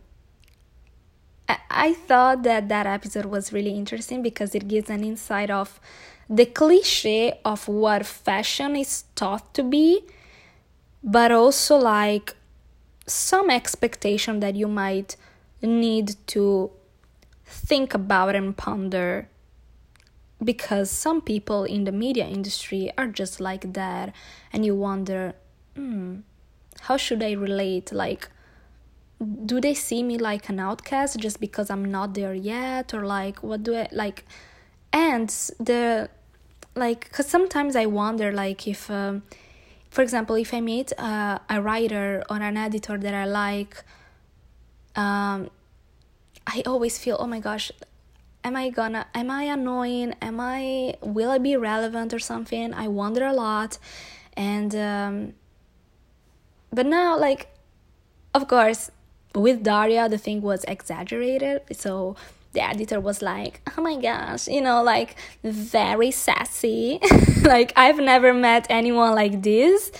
I 1.69 1.93
thought 1.93 2.43
that 2.43 2.69
that 2.69 2.87
episode 2.87 3.25
was 3.25 3.51
really 3.51 3.71
interesting 3.71 4.21
because 4.21 4.55
it 4.55 4.67
gives 4.67 4.89
an 4.89 5.03
insight 5.03 5.49
of 5.49 5.79
the 6.29 6.45
cliche 6.45 7.39
of 7.43 7.67
what 7.67 8.05
fashion 8.05 8.75
is 8.75 9.03
taught 9.15 9.53
to 9.53 9.63
be, 9.63 10.01
but 11.03 11.31
also 11.31 11.77
like 11.77 12.35
some 13.05 13.49
expectation 13.49 14.39
that 14.39 14.55
you 14.55 14.67
might 14.67 15.15
need 15.61 16.15
to 16.27 16.71
think 17.45 17.93
about 17.93 18.35
and 18.35 18.57
ponder 18.57 19.27
because 20.43 20.89
some 20.91 21.21
people 21.21 21.63
in 21.63 21.85
the 21.85 21.91
media 21.91 22.25
industry 22.25 22.91
are 22.97 23.07
just 23.07 23.39
like 23.39 23.73
that 23.73 24.13
and 24.51 24.65
you 24.65 24.75
wonder 24.75 25.33
hmm, 25.75 26.17
how 26.81 26.97
should 26.97 27.23
i 27.23 27.31
relate? 27.31 27.91
Like 27.91 28.29
do 29.45 29.61
they 29.61 29.73
see 29.73 30.03
me 30.03 30.17
like 30.17 30.49
an 30.49 30.59
outcast 30.59 31.19
just 31.19 31.39
because 31.39 31.69
I'm 31.69 31.85
not 31.85 32.13
there 32.13 32.33
yet? 32.33 32.93
Or 32.93 33.05
like 33.05 33.41
what 33.43 33.63
do 33.63 33.75
I 33.75 33.87
like 33.91 34.25
and 34.91 35.29
the 35.59 36.09
like 36.75 37.11
cuz 37.11 37.27
sometimes 37.27 37.75
I 37.75 37.85
wonder 37.85 38.31
like 38.31 38.67
if 38.67 38.91
um, 38.91 39.23
for 39.95 40.01
example 40.01 40.35
if 40.35 40.53
I 40.53 40.59
meet 40.59 40.91
uh, 40.97 41.39
a 41.49 41.61
writer 41.61 42.23
or 42.29 42.37
an 42.49 42.57
editor 42.57 42.97
that 42.97 43.13
I 43.13 43.25
like 43.25 43.73
um 45.03 45.49
I 46.55 46.57
always 46.71 46.95
feel 47.03 47.17
oh 47.19 47.27
my 47.35 47.39
gosh 47.39 47.71
am 48.45 48.55
I 48.55 48.69
gonna 48.69 49.07
am 49.13 49.31
I 49.31 49.43
annoying? 49.43 50.13
Am 50.21 50.39
I 50.39 50.95
will 51.01 51.31
I 51.31 51.39
be 51.39 51.57
relevant 51.57 52.13
or 52.13 52.19
something? 52.19 52.73
I 52.73 52.87
wonder 52.87 53.25
a 53.25 53.33
lot. 53.33 53.79
And 54.37 54.73
um 54.75 55.33
but 56.71 56.85
now 56.85 57.17
like 57.17 57.47
of 58.33 58.47
course 58.47 58.91
with 59.33 59.63
Daria, 59.63 60.07
the 60.07 60.17
thing 60.17 60.41
was 60.41 60.63
exaggerated. 60.65 61.61
So 61.71 62.15
the 62.55 62.63
editor 62.63 62.99
was 62.99 63.21
like, 63.21 63.61
oh 63.77 63.81
my 63.81 63.95
gosh, 63.97 64.47
you 64.47 64.61
know, 64.61 64.81
like 64.81 65.15
very 65.43 66.09
sassy. 66.09 66.99
like 67.43 67.71
I've 67.75 67.99
never 67.99 68.33
met 68.33 68.65
anyone 68.69 69.13
like 69.13 69.43
this 69.43 69.91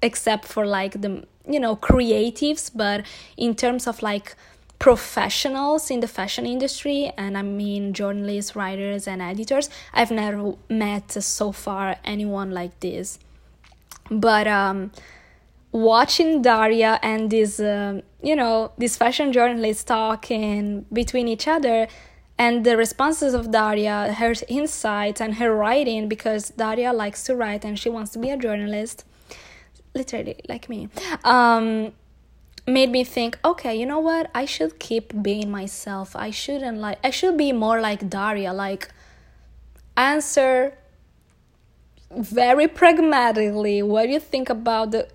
except 0.00 0.46
for 0.46 0.64
like 0.64 1.02
the, 1.02 1.26
you 1.46 1.60
know, 1.60 1.76
creatives, 1.76 2.70
but 2.74 3.04
in 3.36 3.54
terms 3.54 3.86
of 3.86 4.00
like 4.00 4.34
professionals 4.78 5.90
in 5.90 6.00
the 6.00 6.08
fashion 6.08 6.46
industry, 6.46 7.12
and 7.18 7.36
I 7.36 7.42
mean 7.42 7.92
journalists, 7.92 8.54
writers, 8.54 9.08
and 9.08 9.20
editors, 9.20 9.68
I've 9.92 10.10
never 10.10 10.54
met 10.70 11.10
so 11.10 11.52
far 11.52 11.96
anyone 12.04 12.52
like 12.52 12.78
this. 12.80 13.18
But 14.10 14.46
um, 14.46 14.92
watching 15.72 16.42
Daria 16.42 16.98
and 17.02 17.30
this, 17.30 17.60
uh, 17.60 18.00
you 18.22 18.34
know, 18.34 18.72
these 18.78 18.96
fashion 18.96 19.32
journalists 19.32 19.84
talking 19.84 20.86
between 20.92 21.28
each 21.28 21.46
other 21.46 21.88
and 22.38 22.64
the 22.64 22.76
responses 22.76 23.34
of 23.34 23.50
Daria, 23.50 24.12
her 24.14 24.32
insights 24.48 25.20
and 25.20 25.34
her 25.34 25.54
writing, 25.54 26.08
because 26.08 26.50
Daria 26.50 26.92
likes 26.92 27.24
to 27.24 27.34
write 27.34 27.64
and 27.64 27.78
she 27.78 27.88
wants 27.88 28.12
to 28.12 28.18
be 28.18 28.30
a 28.30 28.36
journalist, 28.36 29.04
literally 29.94 30.36
like 30.48 30.68
me, 30.68 30.88
um, 31.24 31.92
made 32.66 32.90
me 32.90 33.02
think, 33.02 33.38
okay, 33.44 33.74
you 33.74 33.86
know 33.86 33.98
what? 33.98 34.30
I 34.34 34.44
should 34.44 34.78
keep 34.78 35.20
being 35.22 35.50
myself. 35.50 36.14
I 36.14 36.30
shouldn't 36.30 36.78
like, 36.78 36.98
I 37.02 37.10
should 37.10 37.36
be 37.36 37.52
more 37.52 37.80
like 37.80 38.08
Daria, 38.08 38.52
like 38.52 38.88
answer 39.96 40.78
very 42.10 42.68
pragmatically 42.68 43.82
what 43.82 44.04
do 44.04 44.12
you 44.12 44.20
think 44.20 44.48
about 44.48 44.92
the 44.92 45.06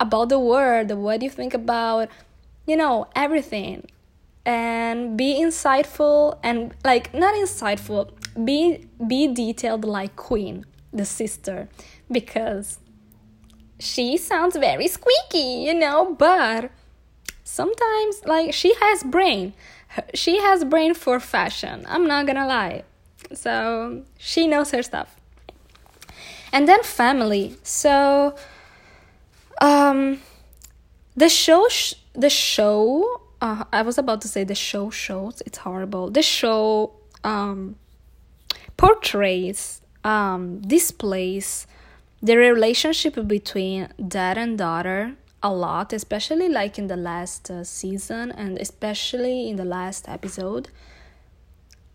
about 0.00 0.28
the 0.28 0.38
world, 0.38 0.90
what 0.92 1.20
do 1.20 1.26
you 1.26 1.30
think 1.30 1.54
about, 1.54 2.08
you 2.66 2.76
know, 2.76 3.08
everything. 3.14 3.86
And 4.46 5.16
be 5.16 5.40
insightful 5.40 6.38
and 6.42 6.74
like 6.84 7.14
not 7.14 7.34
insightful, 7.34 8.10
be 8.44 8.86
be 9.06 9.26
detailed 9.32 9.86
like 9.86 10.16
Queen, 10.16 10.66
the 10.92 11.06
sister, 11.06 11.68
because 12.10 12.78
she 13.78 14.18
sounds 14.18 14.56
very 14.56 14.86
squeaky, 14.86 15.64
you 15.66 15.72
know, 15.72 16.14
but 16.18 16.70
sometimes 17.42 18.24
like 18.26 18.52
she 18.52 18.74
has 18.80 19.02
brain. 19.02 19.54
She 20.12 20.38
has 20.40 20.64
brain 20.64 20.92
for 20.92 21.20
fashion. 21.20 21.84
I'm 21.88 22.06
not 22.06 22.26
gonna 22.26 22.46
lie. 22.46 22.82
So 23.32 24.02
she 24.18 24.46
knows 24.46 24.72
her 24.72 24.82
stuff. 24.82 25.16
And 26.52 26.68
then 26.68 26.82
family. 26.82 27.56
So 27.62 28.34
um, 29.60 30.20
the 31.16 31.28
show, 31.28 31.68
sh- 31.68 31.94
the 32.12 32.30
show. 32.30 33.20
Uh, 33.40 33.64
I 33.72 33.82
was 33.82 33.98
about 33.98 34.20
to 34.22 34.28
say 34.28 34.44
the 34.44 34.54
show 34.54 34.90
shows. 34.90 35.42
It's 35.46 35.58
horrible. 35.58 36.10
The 36.10 36.22
show 36.22 36.92
um, 37.22 37.76
portrays, 38.76 39.80
um, 40.02 40.60
displays 40.60 41.66
the 42.22 42.36
relationship 42.36 43.26
between 43.26 43.88
dad 44.08 44.38
and 44.38 44.56
daughter 44.56 45.14
a 45.42 45.52
lot, 45.52 45.92
especially 45.92 46.48
like 46.48 46.78
in 46.78 46.86
the 46.86 46.96
last 46.96 47.50
uh, 47.50 47.62
season 47.62 48.32
and 48.32 48.58
especially 48.58 49.50
in 49.50 49.56
the 49.56 49.64
last 49.64 50.08
episode. 50.08 50.70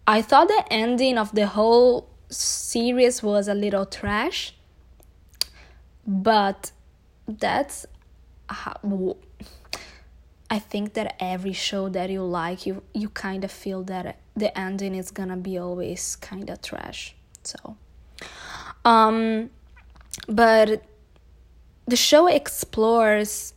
I 0.06 0.22
thought 0.22 0.48
the 0.48 0.63
ending 0.72 1.17
of 1.17 1.34
the 1.34 1.48
whole 1.48 2.10
series 2.30 3.24
was 3.24 3.48
a 3.48 3.56
little 3.56 3.88
trash, 3.88 4.54
but 6.06 6.72
that's 7.37 7.85
how 8.47 9.17
I 10.49 10.57
think 10.57 10.93
that 10.93 11.15
every 11.19 11.53
show 11.53 11.89
that 11.89 12.09
you 12.09 12.23
like, 12.23 12.65
you 12.65 12.81
you 12.93 13.09
kind 13.09 13.43
of 13.43 13.51
feel 13.51 13.83
that 13.83 14.17
the 14.35 14.57
ending 14.57 14.95
is 14.95 15.11
gonna 15.11 15.37
be 15.37 15.57
always 15.57 16.15
kind 16.15 16.49
of 16.49 16.61
trash. 16.61 17.15
So, 17.43 17.77
um, 18.83 19.51
but 20.27 20.83
the 21.87 21.95
show 21.95 22.27
explores, 22.27 23.53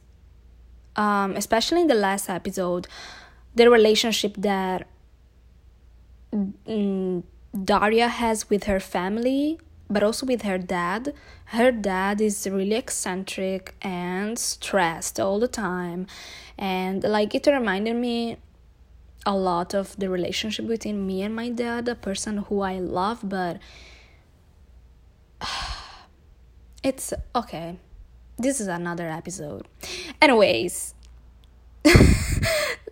um, 0.96 1.34
especially 1.36 1.80
in 1.80 1.86
the 1.86 1.94
last 1.94 2.28
episode, 2.28 2.88
the 3.54 3.70
relationship 3.70 4.34
that 4.38 4.86
mm, 6.32 7.22
Daria 7.64 8.08
has 8.08 8.50
with 8.50 8.64
her 8.64 8.80
family 8.80 9.58
but 9.92 10.02
also 10.02 10.26
with 10.26 10.42
her 10.42 10.58
dad. 10.58 11.14
Her 11.46 11.70
dad 11.70 12.20
is 12.20 12.48
really 12.50 12.76
eccentric 12.76 13.74
and 13.82 14.38
stressed 14.38 15.20
all 15.20 15.38
the 15.38 15.48
time. 15.48 16.06
And 16.58 17.04
like 17.04 17.34
it 17.34 17.46
reminded 17.46 17.96
me 17.96 18.38
a 19.24 19.36
lot 19.36 19.74
of 19.74 19.96
the 19.96 20.08
relationship 20.10 20.66
between 20.66 21.06
me 21.06 21.22
and 21.22 21.34
my 21.34 21.48
dad, 21.48 21.88
a 21.88 21.94
person 21.94 22.38
who 22.38 22.60
I 22.60 22.78
love, 22.78 23.20
but 23.22 23.58
it's 26.82 27.12
okay. 27.34 27.78
This 28.38 28.60
is 28.60 28.66
another 28.66 29.08
episode. 29.08 29.68
Anyways, 30.20 30.94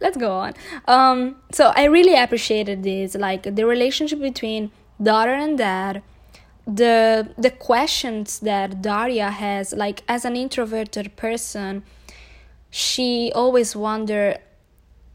let's 0.01 0.17
go 0.17 0.33
on. 0.33 0.55
Um, 0.87 1.37
so 1.51 1.73
I 1.75 1.85
really 1.85 2.15
appreciated 2.15 2.83
this, 2.83 3.15
like 3.15 3.43
the 3.43 3.67
relationship 3.67 4.21
between 4.21 4.71
daughter 5.03 5.33
and 5.33 5.57
dad 5.57 6.03
the 6.67 7.29
the 7.39 7.51
questions 7.51 8.41
that 8.41 8.83
Daria 8.83 9.31
has 9.31 9.73
like 9.73 10.03
as 10.09 10.25
an 10.25 10.37
introverted 10.37 11.17
person 11.17 11.83
she 12.71 13.33
always 13.35 13.75
wonder 13.75 14.37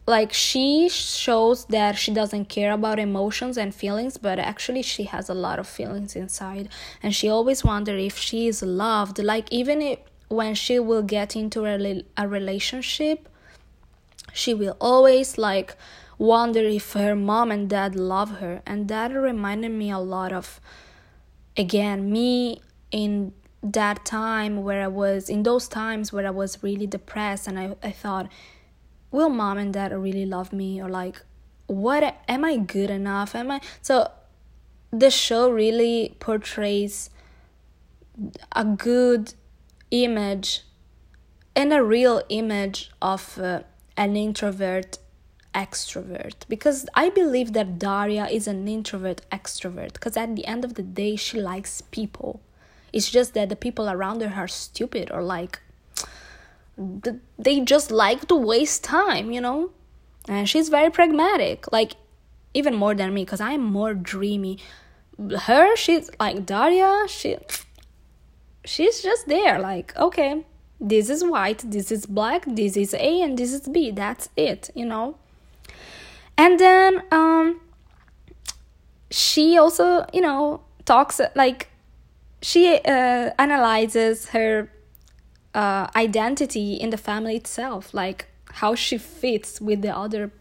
like 0.08 0.32
she 0.32 0.88
shows 0.90 1.66
that 1.66 1.98
she 1.98 2.14
doesn't 2.14 2.46
care 2.46 2.72
about 2.72 3.00
emotions 3.00 3.58
and 3.58 3.74
feelings 3.74 4.18
but 4.18 4.38
actually 4.38 4.82
she 4.82 5.06
has 5.06 5.30
a 5.30 5.34
lot 5.34 5.58
of 5.58 5.68
feelings 5.68 6.16
inside. 6.16 6.70
And 7.02 7.16
she 7.16 7.28
always 7.28 7.64
wonder 7.64 7.98
if 7.98 8.18
she 8.18 8.48
is 8.48 8.62
loved. 8.62 9.18
Like 9.18 9.52
even 9.52 9.82
if, 9.82 10.00
when 10.28 10.54
she 10.54 10.78
will 10.80 11.02
get 11.02 11.36
into 11.36 11.66
a, 11.66 12.04
a 12.18 12.28
relationship 12.28 13.30
she 14.34 14.54
will 14.54 14.76
always 14.80 15.38
like 15.38 15.76
wonder 16.18 16.60
if 16.60 16.94
her 16.94 17.16
mom 17.16 17.52
and 17.52 17.70
dad 17.70 17.96
love 17.96 18.40
her. 18.40 18.62
And 18.66 18.88
that 18.90 19.12
reminded 19.12 19.72
me 19.72 19.90
a 19.90 20.00
lot 20.00 20.32
of 20.32 20.60
again 21.58 22.12
me 22.12 22.62
in 22.92 23.34
that 23.64 24.06
time 24.06 24.64
where 24.64 24.84
I 24.84 24.88
was 24.88 25.30
in 25.30 25.44
those 25.44 25.68
times 25.68 26.14
where 26.14 26.26
I 26.26 26.30
was 26.30 26.62
really 26.62 26.86
depressed 26.86 27.48
and 27.48 27.58
I, 27.58 27.76
I 27.82 27.92
thought, 27.92 28.30
will 29.12 29.30
mom 29.30 29.58
and 29.58 29.74
dad 29.74 29.92
really 29.92 30.26
love 30.26 30.54
me 30.54 30.82
or 30.82 30.90
like 30.90 31.22
what 31.68 32.16
am 32.28 32.46
I 32.46 32.58
good 32.58 32.90
enough? 32.90 33.34
Am 33.34 33.50
I 33.50 33.62
so 33.82 34.12
the 34.92 35.10
show 35.10 35.50
really 35.50 36.16
portrays 36.20 37.10
a 38.52 38.64
good 38.64 39.34
image 39.92 40.62
and 41.56 41.74
a 41.74 41.84
real 41.84 42.22
image 42.30 42.92
of 43.02 43.40
uh, 43.40 43.62
an 43.98 44.16
introvert 44.16 45.00
extrovert 45.56 46.36
because 46.50 46.86
I 46.94 47.10
believe 47.10 47.54
that 47.54 47.80
Daria 47.80 48.28
is 48.28 48.48
an 48.48 48.68
introvert 48.68 49.22
extrovert 49.32 49.94
because 49.94 50.18
at 50.18 50.36
the 50.36 50.46
end 50.46 50.66
of 50.66 50.76
the 50.76 50.84
day 50.84 51.16
she 51.16 51.40
likes 51.40 51.82
people. 51.82 52.42
It's 52.94 53.10
just 53.10 53.34
that 53.34 53.50
the 53.50 53.56
people 53.56 53.90
around 53.90 54.22
her 54.22 54.44
are 54.44 54.48
stupid 54.48 55.10
or 55.12 55.24
like 55.24 55.60
they 57.40 57.62
just 57.62 57.90
like 57.90 58.28
to 58.28 58.36
waste 58.36 58.84
time, 58.84 59.32
you 59.32 59.40
know? 59.40 59.72
And 60.28 60.50
she's 60.50 60.70
very 60.70 60.90
pragmatic, 60.90 61.72
like 61.72 61.94
even 62.54 62.76
more 62.76 62.94
than 62.94 63.14
me 63.14 63.24
because 63.24 63.42
I'm 63.42 63.64
more 63.64 63.94
dreamy. 63.94 64.60
Her, 65.42 65.76
she's 65.78 66.10
like 66.20 66.46
Daria, 66.46 67.06
she 67.08 67.38
she's 68.66 69.02
just 69.02 69.28
there 69.28 69.60
like 69.60 69.96
okay 69.96 70.44
this 70.80 71.10
is 71.10 71.24
white 71.24 71.64
this 71.66 71.92
is 71.92 72.06
black 72.06 72.44
this 72.48 72.76
is 72.76 72.94
a 72.96 73.22
and 73.22 73.38
this 73.38 73.54
is 73.54 73.68
b 73.70 73.92
that's 73.92 74.30
it 74.36 74.70
you 74.74 74.86
know 74.86 75.16
and 76.38 76.60
then 76.60 77.04
um 77.12 77.60
she 79.12 79.58
also 79.58 80.06
you 80.14 80.22
know 80.22 80.62
talks 80.86 81.20
like 81.36 81.70
she 82.42 82.78
uh, 82.86 83.32
analyzes 83.40 84.28
her 84.30 84.70
uh, 85.56 85.88
identity 85.96 86.76
in 86.76 86.90
the 86.90 86.98
family 86.98 87.36
itself 87.36 87.94
like 87.94 88.28
how 88.62 88.76
she 88.76 88.98
fits 88.98 89.60
with 89.60 89.82
the 89.82 89.96
other 89.96 90.32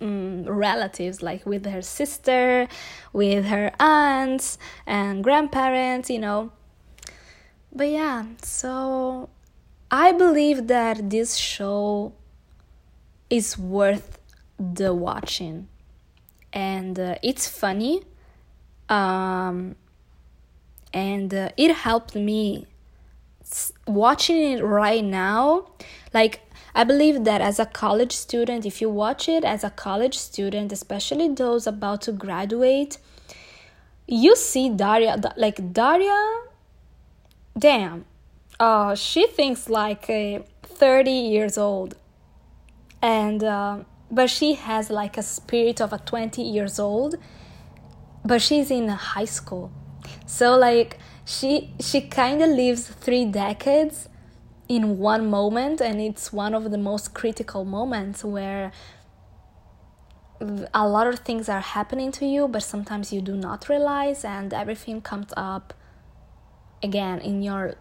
um, 0.00 0.44
relatives 0.44 1.22
like 1.22 1.44
with 1.44 1.66
her 1.66 1.82
sister 1.82 2.68
with 3.12 3.46
her 3.46 3.72
aunts 3.80 4.56
and 4.86 5.22
grandparents 5.24 6.08
you 6.08 6.18
know. 6.18 6.50
But 7.72 7.90
yeah 7.90 8.24
so 8.42 9.28
i 9.90 10.12
believe 10.12 10.66
that 10.68 11.10
this 11.10 11.36
show 11.36 12.12
is 13.30 13.58
worth 13.58 14.17
the 14.58 14.94
watching 14.94 15.68
and 16.52 16.98
uh, 16.98 17.14
it's 17.22 17.48
funny 17.48 18.02
um, 18.88 19.76
and 20.92 21.32
uh, 21.32 21.48
it 21.56 21.74
helped 21.74 22.14
me 22.14 22.66
watching 23.86 24.52
it 24.52 24.62
right 24.62 25.04
now 25.04 25.66
like 26.12 26.40
I 26.74 26.84
believe 26.84 27.24
that 27.24 27.40
as 27.40 27.58
a 27.58 27.66
college 27.66 28.12
student, 28.12 28.64
if 28.64 28.80
you 28.80 28.88
watch 28.88 29.28
it 29.28 29.44
as 29.44 29.64
a 29.64 29.70
college 29.70 30.16
student, 30.16 30.70
especially 30.70 31.28
those 31.28 31.66
about 31.66 32.02
to 32.02 32.12
graduate, 32.12 32.98
you 34.06 34.36
see 34.36 34.68
Daria, 34.70 35.20
like 35.36 35.72
Daria, 35.72 36.42
damn, 37.58 38.04
uh, 38.60 38.94
she 38.94 39.26
thinks 39.26 39.68
like 39.68 40.08
uh, 40.08 40.40
30 40.62 41.10
years 41.10 41.58
old. 41.58 41.96
And, 43.02 43.42
uh, 43.42 43.78
but 44.10 44.30
she 44.30 44.54
has 44.54 44.90
like 44.90 45.18
a 45.18 45.22
spirit 45.22 45.80
of 45.80 45.92
a 45.92 45.98
20 45.98 46.42
years 46.42 46.78
old, 46.78 47.16
but 48.24 48.40
she's 48.40 48.70
in 48.70 48.88
high 48.88 49.24
school. 49.24 49.70
So 50.26 50.56
like 50.56 50.98
she 51.24 51.74
she 51.80 52.00
kind 52.00 52.42
of 52.42 52.48
lives 52.48 52.86
three 52.88 53.26
decades 53.26 54.08
in 54.68 54.98
one 54.98 55.28
moment 55.28 55.80
and 55.80 56.00
it's 56.00 56.32
one 56.32 56.54
of 56.54 56.70
the 56.70 56.78
most 56.78 57.14
critical 57.14 57.64
moments 57.64 58.24
where 58.24 58.72
a 60.72 60.86
lot 60.86 61.06
of 61.06 61.18
things 61.20 61.48
are 61.48 61.60
happening 61.60 62.12
to 62.12 62.24
you 62.24 62.46
but 62.46 62.62
sometimes 62.62 63.12
you 63.12 63.20
do 63.20 63.34
not 63.34 63.68
realize 63.68 64.24
and 64.24 64.54
everything 64.54 65.00
comes 65.00 65.32
up 65.36 65.74
again 66.82 67.18
in 67.20 67.42
your 67.42 67.74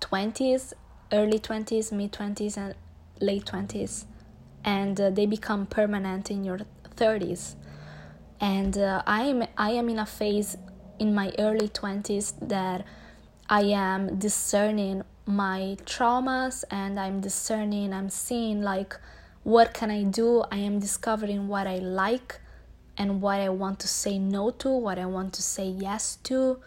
20s 0.00 0.72
early 1.12 1.38
20s 1.38 1.92
mid 1.92 2.12
20s 2.12 2.56
and 2.56 2.74
late 3.20 3.44
20s 3.44 4.04
and 4.64 5.00
uh, 5.00 5.10
they 5.10 5.26
become 5.26 5.66
permanent 5.66 6.30
in 6.30 6.44
your 6.44 6.60
30s 6.96 7.54
and 8.40 8.78
uh, 8.78 9.02
i 9.06 9.22
am 9.22 9.46
i 9.56 9.70
am 9.70 9.88
in 9.88 9.98
a 9.98 10.06
phase 10.06 10.56
in 10.98 11.14
my 11.14 11.32
early 11.38 11.68
20s 11.68 12.34
that 12.40 12.84
i 13.48 13.62
am 13.62 14.18
discerning 14.18 15.02
my 15.26 15.76
traumas 15.84 16.64
and 16.70 16.98
I'm 16.98 17.20
discerning, 17.20 17.92
I'm 17.92 18.10
seeing 18.10 18.62
like 18.62 18.96
what 19.44 19.74
can 19.74 19.90
I 19.90 20.04
do? 20.04 20.44
I 20.52 20.58
am 20.58 20.78
discovering 20.78 21.48
what 21.48 21.66
I 21.66 21.76
like 21.76 22.40
and 22.96 23.20
what 23.20 23.40
I 23.40 23.48
want 23.48 23.80
to 23.80 23.88
say 23.88 24.18
no 24.18 24.50
to, 24.50 24.68
what 24.68 24.98
I 24.98 25.06
want 25.06 25.32
to 25.34 25.42
say 25.42 25.66
yes 25.66 26.16
to, 26.24 26.60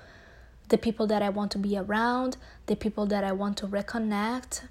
the 0.68 0.78
people 0.78 1.08
that 1.08 1.22
I 1.22 1.30
want 1.30 1.52
to 1.52 1.58
be 1.58 1.78
around, 1.78 2.36
the 2.66 2.76
people 2.76 3.06
that 3.08 3.24
I 3.24 3.32
want 3.32 3.58
to 3.58 3.68
reconnect. 3.68 4.68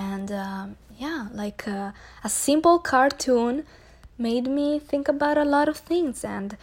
And 0.00 0.32
um, 0.32 0.76
yeah, 0.96 1.28
like 1.32 1.68
uh, 1.68 1.92
a 2.24 2.28
simple 2.30 2.78
cartoon 2.78 3.66
made 4.16 4.46
me 4.46 4.78
think 4.78 5.08
about 5.08 5.36
a 5.36 5.44
lot 5.44 5.68
of 5.68 5.76
things. 5.76 6.24
And 6.24 6.56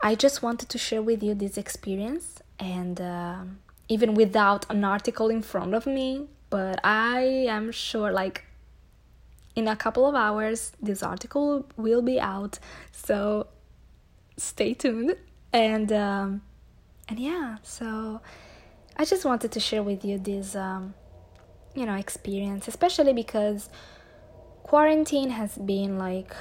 I 0.00 0.14
just 0.14 0.42
wanted 0.42 0.70
to 0.70 0.78
share 0.78 1.02
with 1.02 1.22
you 1.22 1.34
this 1.34 1.58
experience. 1.58 2.42
And 2.58 3.00
uh, 3.00 3.40
even 3.88 4.14
without 4.14 4.64
an 4.70 4.82
article 4.82 5.28
in 5.28 5.42
front 5.42 5.74
of 5.74 5.86
me, 5.86 6.26
but 6.48 6.80
I 6.82 7.20
am 7.56 7.70
sure 7.70 8.10
like 8.10 8.44
in 9.54 9.68
a 9.68 9.76
couple 9.76 10.06
of 10.06 10.14
hours 10.14 10.72
this 10.80 11.02
article 11.02 11.66
will 11.76 12.00
be 12.00 12.18
out. 12.18 12.58
So 12.92 13.48
stay 14.38 14.72
tuned 14.72 15.16
and 15.52 15.92
um, 15.92 16.42
and 17.08 17.18
yeah, 17.20 17.58
so 17.62 18.22
I 18.96 19.04
just 19.04 19.24
wanted 19.26 19.52
to 19.52 19.60
share 19.60 19.82
with 19.82 20.02
you 20.04 20.18
this 20.18 20.56
um, 20.56 20.94
you 21.74 21.86
know 21.86 21.94
experience, 21.94 22.68
especially 22.68 23.12
because 23.12 23.68
quarantine 24.62 25.30
has 25.30 25.56
been 25.58 25.98
like 25.98 26.34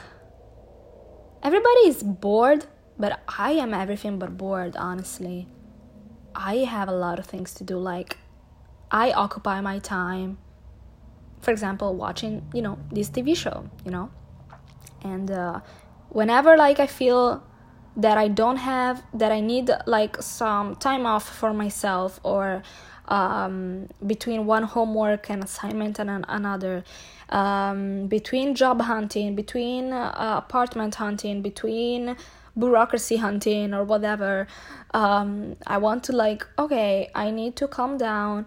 everybody 1.44 1.88
is 1.88 2.02
bored, 2.02 2.66
but 2.98 3.22
I 3.28 3.52
am 3.52 3.74
everything 3.74 4.18
but 4.18 4.38
bored, 4.38 4.76
honestly. 4.78 5.48
I 6.36 6.58
have 6.58 6.88
a 6.88 6.94
lot 6.94 7.20
of 7.20 7.26
things 7.26 7.54
to 7.56 7.64
do. 7.64 7.78
Like, 7.78 8.18
I 8.90 9.12
occupy 9.12 9.62
my 9.62 9.80
time, 9.80 10.38
for 11.42 11.52
example, 11.52 11.96
watching, 11.96 12.48
you 12.54 12.62
know, 12.62 12.80
this 12.92 13.10
TV 13.10 13.36
show, 13.36 13.70
you 13.86 13.92
know, 13.92 14.10
and 15.04 15.30
uh, 15.30 15.60
whenever 16.10 16.58
like 16.58 16.80
I 16.80 16.88
feel 16.88 17.44
that 17.98 18.18
I 18.18 18.28
don't 18.30 18.58
have, 18.58 19.04
that 19.14 19.32
I 19.32 19.42
need 19.42 19.70
like 19.86 20.22
some 20.22 20.76
time 20.78 21.06
off 21.06 21.28
for 21.28 21.54
myself 21.54 22.20
or 22.24 22.64
um, 23.08 23.88
between 24.06 24.46
one 24.46 24.64
homework 24.64 25.30
and 25.30 25.44
assignment 25.44 26.00
and 26.00 26.10
an- 26.10 26.26
another, 26.28 26.84
um, 27.30 28.08
between 28.08 28.56
job 28.56 28.82
hunting, 28.82 29.36
between 29.36 29.92
uh, 29.94 30.42
apartment 30.46 30.96
hunting, 30.96 31.42
between 31.42 32.16
bureaucracy 32.58 33.18
hunting 33.18 33.74
or 33.74 33.84
whatever 33.84 34.48
um, 34.94 35.56
i 35.66 35.78
want 35.78 36.04
to 36.04 36.12
like 36.12 36.46
okay 36.60 37.10
i 37.16 37.32
need 37.32 37.56
to 37.56 37.68
calm 37.68 37.98
down. 37.98 38.46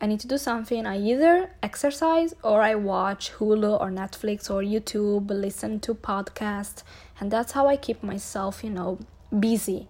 I 0.00 0.06
need 0.06 0.18
to 0.18 0.26
do 0.26 0.36
something. 0.36 0.84
I 0.84 0.98
either 0.98 1.52
exercise 1.62 2.34
or 2.42 2.60
i 2.60 2.74
watch 2.74 3.30
hulu 3.34 3.80
or 3.80 3.88
netflix 3.88 4.50
or 4.50 4.60
youtube 4.60 5.30
listen 5.30 5.78
to 5.80 5.94
podcasts. 5.94 6.82
And 7.20 7.30
that's 7.30 7.52
how 7.52 7.68
i 7.68 7.76
keep 7.76 8.02
myself 8.02 8.64
you 8.64 8.70
know 8.70 8.98
busy 9.38 9.86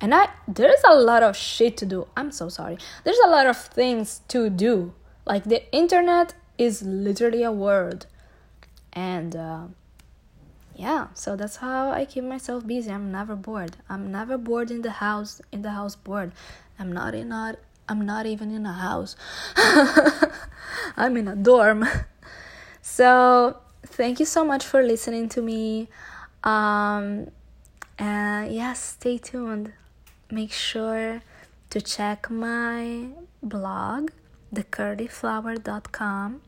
and 0.00 0.14
i 0.14 0.28
there's 0.46 0.82
a 0.88 0.94
lot 0.94 1.22
of 1.22 1.36
shit 1.36 1.76
to 1.78 1.86
do. 1.86 2.06
I'm 2.16 2.30
so 2.30 2.48
sorry. 2.48 2.78
There's 3.04 3.18
a 3.24 3.28
lot 3.28 3.46
of 3.46 3.56
things 3.56 4.20
to 4.28 4.50
do. 4.50 4.94
Like 5.24 5.44
the 5.44 5.70
internet 5.72 6.34
is 6.58 6.82
literally 6.82 7.42
a 7.42 7.52
word 7.52 8.06
and 8.92 9.36
uh, 9.36 9.64
yeah 10.74 11.08
so 11.14 11.36
that's 11.36 11.56
how 11.56 11.90
i 11.90 12.04
keep 12.04 12.24
myself 12.24 12.66
busy. 12.66 12.90
I'm 12.90 13.10
never 13.10 13.36
bored. 13.36 13.76
I'm 13.88 14.10
never 14.12 14.38
bored 14.38 14.70
in 14.70 14.82
the 14.82 14.92
house 14.92 15.40
in 15.50 15.62
the 15.62 15.70
house 15.70 15.96
bored. 15.96 16.32
I'm 16.78 16.92
not 16.92 17.14
in 17.14 17.28
not 17.28 17.56
i'm 17.88 18.04
not 18.04 18.26
even 18.26 18.50
in 18.50 18.66
a 18.66 18.72
house. 18.72 19.16
I'm 20.96 21.16
in 21.16 21.28
a 21.28 21.36
dorm. 21.36 21.86
So 22.88 23.58
thank 23.84 24.20
you 24.20 24.26
so 24.26 24.44
much 24.44 24.64
for 24.64 24.80
listening 24.80 25.28
to 25.30 25.42
me. 25.42 25.88
Um 26.44 27.30
and 27.98 28.54
yes 28.54 28.80
stay 28.80 29.18
tuned 29.18 29.72
make 30.30 30.52
sure 30.52 31.22
to 31.70 31.80
check 31.80 32.30
my 32.30 33.08
blog 33.42 34.10
thecurlyflower.com 34.54 36.40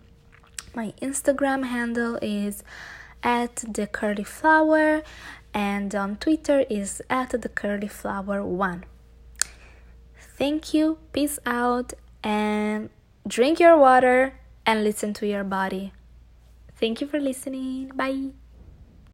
my 0.74 0.92
instagram 1.00 1.66
handle 1.66 2.18
is 2.22 2.62
at 3.22 3.56
the 3.56 3.86
curly 3.86 4.24
and 5.54 5.94
on 5.94 6.16
Twitter 6.16 6.64
is 6.70 7.02
at 7.08 7.30
the 7.30 7.48
curly 7.48 7.88
flower 7.88 8.44
one. 8.44 8.84
Thank 10.36 10.72
you, 10.72 10.98
peace 11.12 11.38
out, 11.46 11.94
and 12.22 12.90
drink 13.26 13.58
your 13.58 13.76
water 13.76 14.34
and 14.64 14.84
listen 14.84 15.12
to 15.14 15.26
your 15.26 15.44
body. 15.44 15.92
Thank 16.76 17.00
you 17.00 17.06
for 17.06 17.18
listening. 17.18 17.90
Bye. 17.94 18.30